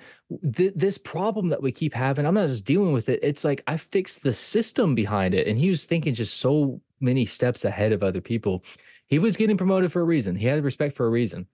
[0.55, 2.25] th- this problem that we keep having?
[2.25, 3.19] I'm not just dealing with it.
[3.23, 5.47] It's like I fixed the system behind it.
[5.47, 8.63] And he was thinking just so many steps ahead of other people
[9.09, 10.35] he was getting promoted for a reason.
[10.35, 11.47] He had respect for a reason.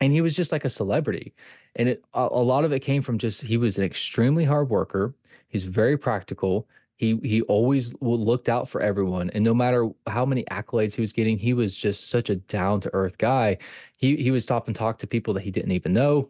[0.00, 1.34] And he was just like a celebrity.
[1.76, 4.70] And it a, a lot of it came from just he was an extremely hard
[4.70, 5.14] worker.
[5.48, 6.66] He's very practical.
[6.96, 11.12] He he always looked out for everyone, and no matter how many accolades he was
[11.12, 13.58] getting, he was just such a down to earth guy.
[13.96, 16.28] He he would stop and talk to people that he didn't even know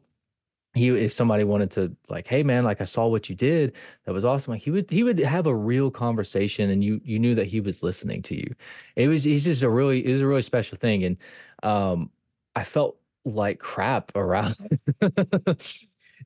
[0.74, 3.74] he if somebody wanted to like hey man like i saw what you did.
[4.04, 4.52] That was awesome.
[4.52, 7.60] Like he would he would have a real conversation and you you knew that he
[7.60, 8.54] was listening to you.
[8.96, 11.16] It was he's just a really it was a really special thing and
[11.62, 12.10] um
[12.56, 14.56] i felt like crap around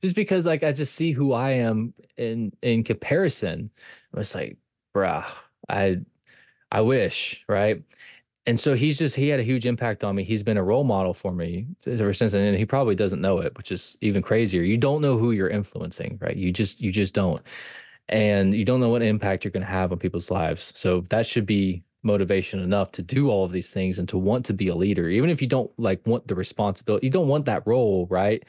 [0.01, 3.69] just because like i just see who i am in in comparison.
[4.13, 4.57] I was like
[4.95, 5.25] bruh
[5.69, 5.99] i
[6.71, 7.83] i wish right
[8.49, 10.23] and so he's just he had a huge impact on me.
[10.23, 13.55] He's been a role model for me ever since, and he probably doesn't know it,
[13.55, 14.63] which is even crazier.
[14.63, 16.35] You don't know who you're influencing, right?
[16.35, 17.43] You just you just don't,
[18.07, 20.73] and you don't know what impact you're going to have on people's lives.
[20.75, 24.47] So that should be motivation enough to do all of these things and to want
[24.47, 27.05] to be a leader, even if you don't like want the responsibility.
[27.05, 28.43] You don't want that role, right?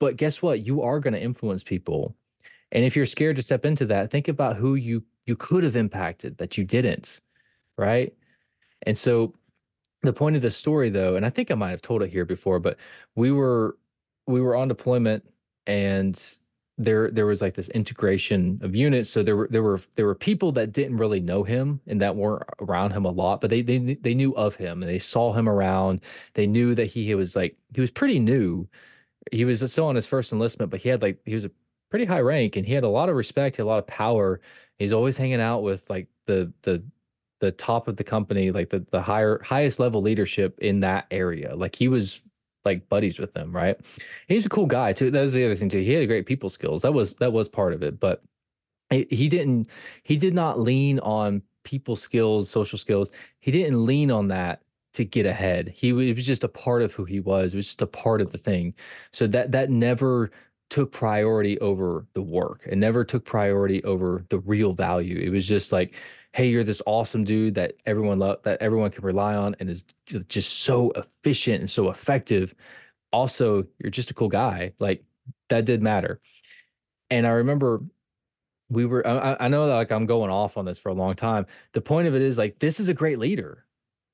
[0.00, 0.64] But guess what?
[0.64, 2.16] You are going to influence people,
[2.72, 5.76] and if you're scared to step into that, think about who you you could have
[5.76, 7.20] impacted that you didn't,
[7.76, 8.14] right?
[8.82, 9.34] And so
[10.02, 12.24] the point of the story though, and I think I might have told it here
[12.24, 12.76] before, but
[13.14, 13.78] we were
[14.26, 15.24] we were on deployment
[15.66, 16.20] and
[16.78, 19.10] there there was like this integration of units.
[19.10, 22.16] So there were there were there were people that didn't really know him and that
[22.16, 25.32] weren't around him a lot but they they they knew of him and they saw
[25.32, 26.00] him around.
[26.34, 28.68] They knew that he was like he was pretty new.
[29.32, 31.50] He was still on his first enlistment but he had like he was a
[31.90, 34.40] pretty high rank and he had a lot of respect, a lot of power.
[34.78, 36.84] He's always hanging out with like the the
[37.40, 41.54] the top of the company, like the the higher highest level leadership in that area.
[41.54, 42.22] Like he was
[42.64, 43.78] like buddies with them, right?
[44.28, 45.10] He's a cool guy too.
[45.10, 45.80] That was the other thing too.
[45.80, 46.82] He had great people skills.
[46.82, 48.22] That was that was part of it, but
[48.90, 49.68] he didn't
[50.02, 53.10] he did not lean on people skills, social skills.
[53.40, 54.62] He didn't lean on that
[54.94, 55.68] to get ahead.
[55.68, 57.52] He it was just a part of who he was.
[57.52, 58.74] It was just a part of the thing.
[59.12, 60.30] So that that never
[60.68, 62.62] took priority over the work.
[62.66, 65.18] It never took priority over the real value.
[65.18, 65.94] It was just like,
[66.36, 69.84] hey, you're this awesome dude that everyone love that everyone can rely on and is
[70.28, 72.54] just so efficient and so effective.
[73.10, 74.74] Also, you're just a cool guy.
[74.78, 75.02] Like
[75.48, 76.20] that did matter.
[77.08, 77.80] And I remember
[78.68, 81.14] we were I, I know that like I'm going off on this for a long
[81.14, 81.46] time.
[81.72, 83.64] The point of it is like this is a great leader.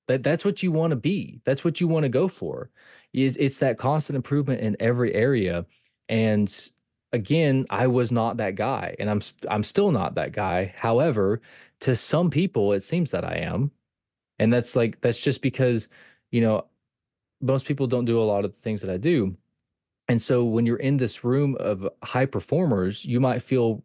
[0.06, 1.40] That that's what you want to be.
[1.44, 2.70] That's what you want to go for.
[3.12, 5.66] It's, it's that constant improvement in every area.
[6.08, 6.54] And
[7.12, 10.72] again, I was not that guy, and I'm I'm still not that guy.
[10.76, 11.40] However,
[11.82, 13.70] to some people, it seems that I am,
[14.38, 15.88] and that's like that's just because
[16.30, 16.66] you know
[17.40, 19.36] most people don't do a lot of the things that I do.
[20.08, 23.84] And so when you're in this room of high performers, you might feel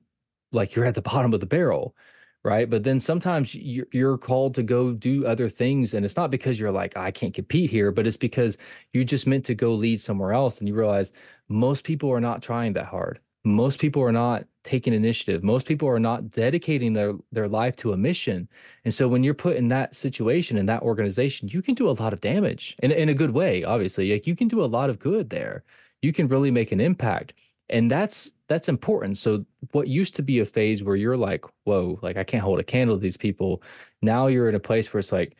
[0.51, 1.95] like you're at the bottom of the barrel
[2.43, 2.69] right?
[2.69, 6.71] But then sometimes you're, called to go do other things and it's not because you're
[6.71, 8.57] like i can't compete here but it's because
[8.93, 11.11] you just meant to go lead somewhere else and you realize
[11.49, 13.19] most people are not trying that hard.
[13.43, 15.43] Most people are not taking initiative.
[15.43, 18.49] Most people are not dedicating their their life to a mission.
[18.85, 21.97] And so when you're put in that situation in that organization you can do a
[22.01, 24.11] lot of damage in, in a good way obviously.
[24.11, 25.63] Like you can do a lot of good there.
[26.01, 27.33] You can really make an impact.
[27.69, 29.17] And that's that's important.
[29.17, 32.59] So what used to be a phase where you're like whoa like i can't hold
[32.59, 33.61] a candle to these people
[34.01, 35.35] now you're in a place where it's like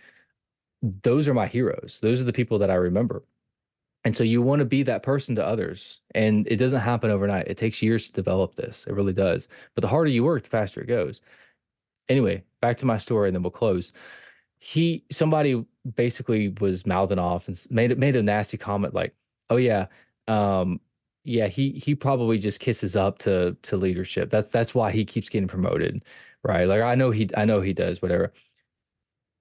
[0.82, 1.99] those are my heroes.
[2.01, 3.23] Those are the people that i remember
[4.08, 7.45] and so you want to be that person to others and it doesn't happen overnight
[7.49, 10.49] it takes years to develop this it really does but the harder you work the
[10.49, 11.20] faster it goes
[12.08, 13.91] anyway back to my story and then we'll close
[14.60, 19.14] he somebody basically was mouthing off and made made a nasty comment like
[19.49, 19.88] oh yeah
[20.30, 20.80] um
[21.28, 24.30] yeah, he he probably just kisses up to to leadership.
[24.30, 26.05] That's that's why he keeps getting promoted,
[26.41, 26.66] right?
[26.66, 28.32] Like I know he I know he does whatever.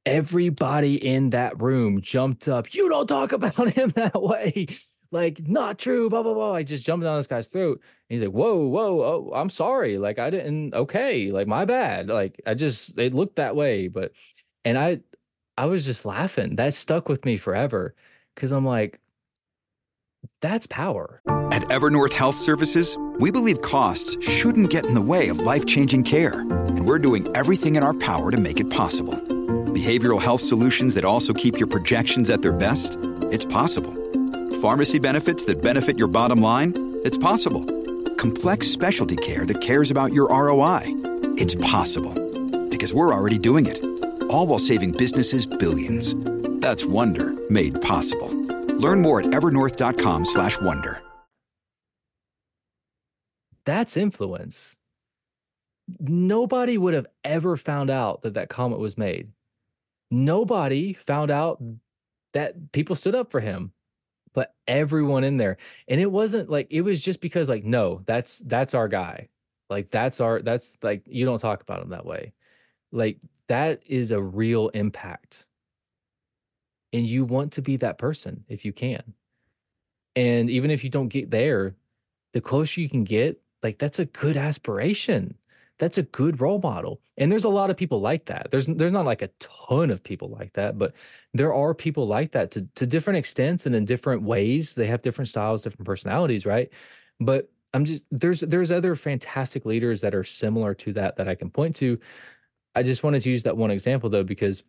[0.07, 2.73] Everybody in that room jumped up.
[2.73, 4.69] You don't talk about him that way.
[5.11, 6.09] Like not true.
[6.09, 6.55] Blah blah blah.
[6.55, 7.81] I just jumped down this guy's throat.
[8.09, 9.99] And he's like, "Whoa, whoa, oh, I'm sorry.
[9.99, 10.75] Like I didn't.
[10.75, 12.09] Okay, like my bad.
[12.09, 14.13] Like I just it looked that way, but."
[14.65, 15.01] And I
[15.57, 16.57] I was just laughing.
[16.57, 17.95] That stuck with me forever
[18.35, 19.01] because I'm like,
[20.43, 21.23] that's power.
[21.51, 26.05] At Evernorth Health Services, we believe costs shouldn't get in the way of life changing
[26.05, 29.36] care, and we're doing everything in our power to make it possible.
[29.77, 32.97] Behavioral health solutions that also keep your projections at their best?
[33.31, 33.93] It's possible.
[34.63, 36.99] Pharmacy benefits that benefit your bottom line?
[37.05, 37.63] It's possible.
[38.17, 40.85] Complex specialty care that cares about your ROI?
[41.37, 42.15] It's possible.
[42.71, 43.85] Because we're already doing it.
[44.31, 46.15] All while saving businesses billions.
[46.63, 48.33] That's Wonder made possible.
[48.79, 51.03] Learn more at evernorth.com slash wonder.
[53.67, 54.79] That's influence.
[56.01, 59.33] Nobody would have ever found out that that comment was made.
[60.11, 61.63] Nobody found out
[62.33, 63.73] that people stood up for him,
[64.35, 65.57] but everyone in there.
[65.89, 69.29] And it wasn't like it was just because like no, that's that's our guy.
[69.69, 72.33] Like that's our that's like you don't talk about him that way.
[72.93, 75.47] Like that is a real impact
[76.93, 79.03] and you want to be that person if you can.
[80.15, 81.75] And even if you don't get there,
[82.33, 85.37] the closer you can get, like that's a good aspiration.
[85.79, 87.01] That's a good role model.
[87.19, 88.49] And there's a lot of people like that.
[88.51, 90.95] There's there's not like a ton of people like that, but
[91.35, 94.75] there are people like that to to different extents and in different ways.
[94.75, 96.71] They have different styles, different personalities, right?
[97.21, 101.35] But I'm just there's there's other fantastic leaders that are similar to that that I
[101.35, 101.99] can point to.
[102.75, 104.63] I just wanted to use that one example though because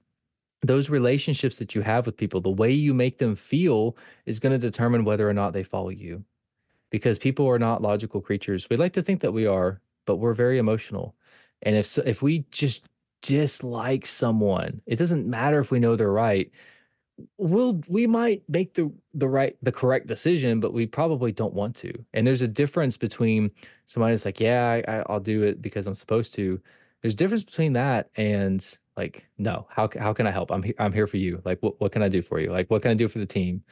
[0.62, 3.96] those relationships that you have with people, the way you make them feel
[4.26, 6.24] is going to determine whether or not they follow you.
[6.90, 8.68] Because people are not logical creatures.
[8.70, 11.16] We like to think that we are, but we're very emotional.
[11.62, 12.86] And if if we just
[13.22, 16.52] dislike someone, it doesn't matter if we know they're right.
[17.38, 21.76] We'll we might make the the right the correct decision, but we probably don't want
[21.78, 21.94] to.
[22.14, 23.52] And there's a difference between
[23.86, 26.60] somebody that's like, yeah, I, I'll do it because I'm supposed to.
[27.02, 28.66] There's a difference between that and
[28.98, 31.80] like no how, how can i help i'm here i'm here for you like what,
[31.80, 33.64] what can i do for you like what can i do for the team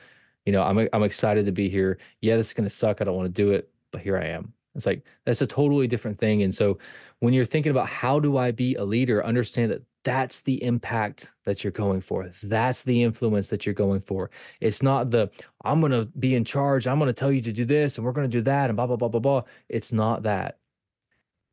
[0.45, 3.15] you know i'm i'm excited to be here yeah this is to suck i don't
[3.15, 6.43] want to do it but here i am It's like that's a totally different thing.
[6.43, 6.77] And so
[7.19, 11.31] when you're thinking about how do I be a leader, understand that that's the impact
[11.45, 12.29] that you're going for.
[12.43, 14.29] That's the influence that you're going for.
[14.61, 15.31] It's not the
[15.63, 16.87] I'm going to be in charge.
[16.87, 18.75] I'm going to tell you to do this and we're going to do that and
[18.75, 19.43] blah blah blah blah blah.
[19.69, 20.59] It's not that.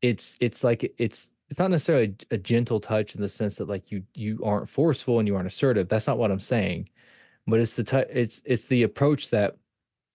[0.01, 3.91] It's it's like it's it's not necessarily a gentle touch in the sense that like
[3.91, 5.87] you you aren't forceful and you aren't assertive.
[5.87, 6.89] That's not what I'm saying.
[7.47, 9.57] But it's the t- it's it's the approach that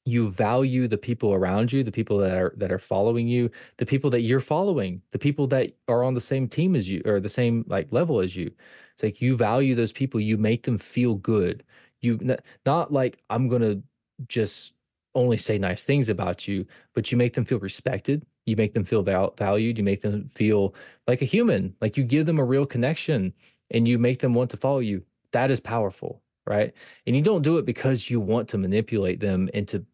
[0.08, 3.86] you value the people around you, the people that are that are following you, the
[3.86, 7.20] people that you're following, the people that are on the same team as you or
[7.20, 8.50] the same like level as you.
[8.94, 11.64] It's like you value those people, you make them feel good.
[12.00, 12.18] You
[12.66, 13.82] not like I'm going to
[14.26, 14.72] just
[15.14, 18.84] only say nice things about you, but you make them feel respected, you make them
[18.84, 20.74] feel val- valued, you make them feel
[21.06, 23.32] like a human, like you give them a real connection
[23.70, 25.02] and you make them want to follow you.
[25.32, 26.72] That is powerful, right?
[27.06, 29.84] And you don't do it because you want to manipulate them into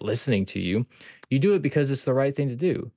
[0.00, 0.86] listening to you.
[1.30, 2.90] You do it because it's the right thing to do.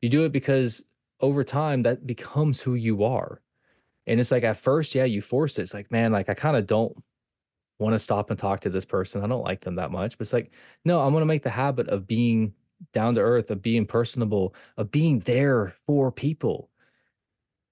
[0.00, 0.84] You do it because
[1.20, 3.40] over time that becomes who you are.
[4.06, 5.62] And it's like at first, yeah, you force it.
[5.62, 6.94] It's like, man, like I kind of don't
[7.78, 9.22] want to stop and talk to this person.
[9.22, 10.18] I don't like them that much.
[10.18, 10.52] But it's like,
[10.84, 12.52] no, I'm going to make the habit of being
[12.92, 16.70] down to earth, of being personable, of being there for people.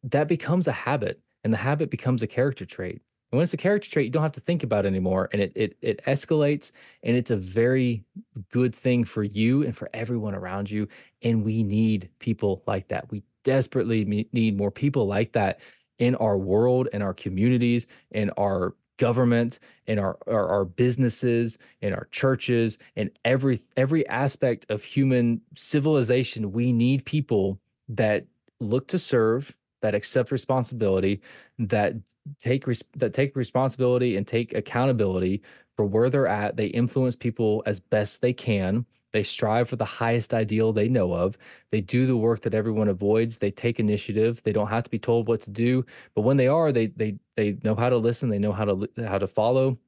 [0.05, 3.03] That becomes a habit, and the habit becomes a character trait.
[3.33, 5.31] And when it's a character trait, you don't have to think about anymore.
[5.33, 6.71] And it it it escalates
[7.03, 8.05] and it's a very
[8.51, 10.87] good thing for you and for everyone around you.
[11.23, 13.11] And we need people like that.
[13.11, 15.61] We desperately need more people like that
[15.99, 21.93] in our world, in our communities, in our government, in our, our, our businesses, in
[21.93, 26.53] our churches, in every every aspect of human civilization.
[26.53, 28.27] We need people that
[28.61, 31.21] look to serve, that accept responsibility,
[31.59, 31.95] that
[32.41, 35.43] take res- that take responsibility and take accountability
[35.77, 36.57] for where they're at.
[36.57, 38.87] They influence people as best they can.
[39.13, 41.37] They strive for the highest ideal they know of.
[41.71, 43.39] They do the work that everyone avoids.
[43.39, 44.43] They take initiative.
[44.43, 47.19] They don't have to be told what to do, but when they are, they they
[47.37, 48.31] they know how to listen.
[48.31, 49.79] They know how to how to follow,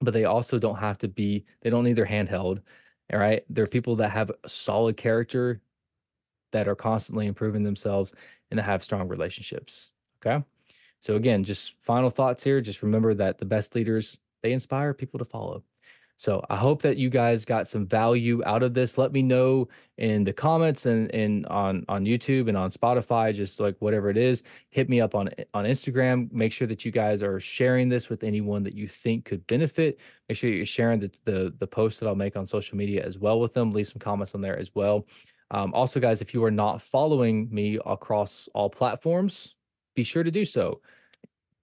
[0.00, 1.44] but they also don't have to be.
[1.62, 2.60] They don't need their hand held.
[3.12, 5.60] All right, they're people that have solid character,
[6.52, 8.14] that are constantly improving themselves,
[8.50, 9.92] and that have strong relationships.
[10.24, 10.44] Okay.
[11.00, 12.60] So again, just final thoughts here.
[12.60, 15.62] Just remember that the best leaders, they inspire people to follow.
[16.18, 18.96] So I hope that you guys got some value out of this.
[18.96, 19.68] Let me know
[19.98, 24.16] in the comments and, and on, on YouTube and on Spotify, just like whatever it
[24.16, 26.32] is, hit me up on, on Instagram.
[26.32, 30.00] Make sure that you guys are sharing this with anyone that you think could benefit.
[30.30, 33.18] Make sure you're sharing the, the, the post that I'll make on social media as
[33.18, 33.72] well with them.
[33.72, 35.06] Leave some comments on there as well.
[35.50, 39.54] Um, also, guys, if you are not following me across all platforms,
[39.94, 40.80] be sure to do so.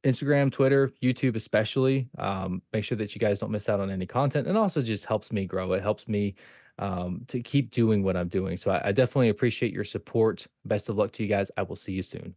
[0.03, 2.09] Instagram, Twitter, YouTube, especially.
[2.17, 5.05] Um, make sure that you guys don't miss out on any content, and also just
[5.05, 5.73] helps me grow.
[5.73, 6.35] It helps me
[6.79, 8.57] um, to keep doing what I'm doing.
[8.57, 10.47] So I, I definitely appreciate your support.
[10.65, 11.51] Best of luck to you guys.
[11.55, 12.35] I will see you soon.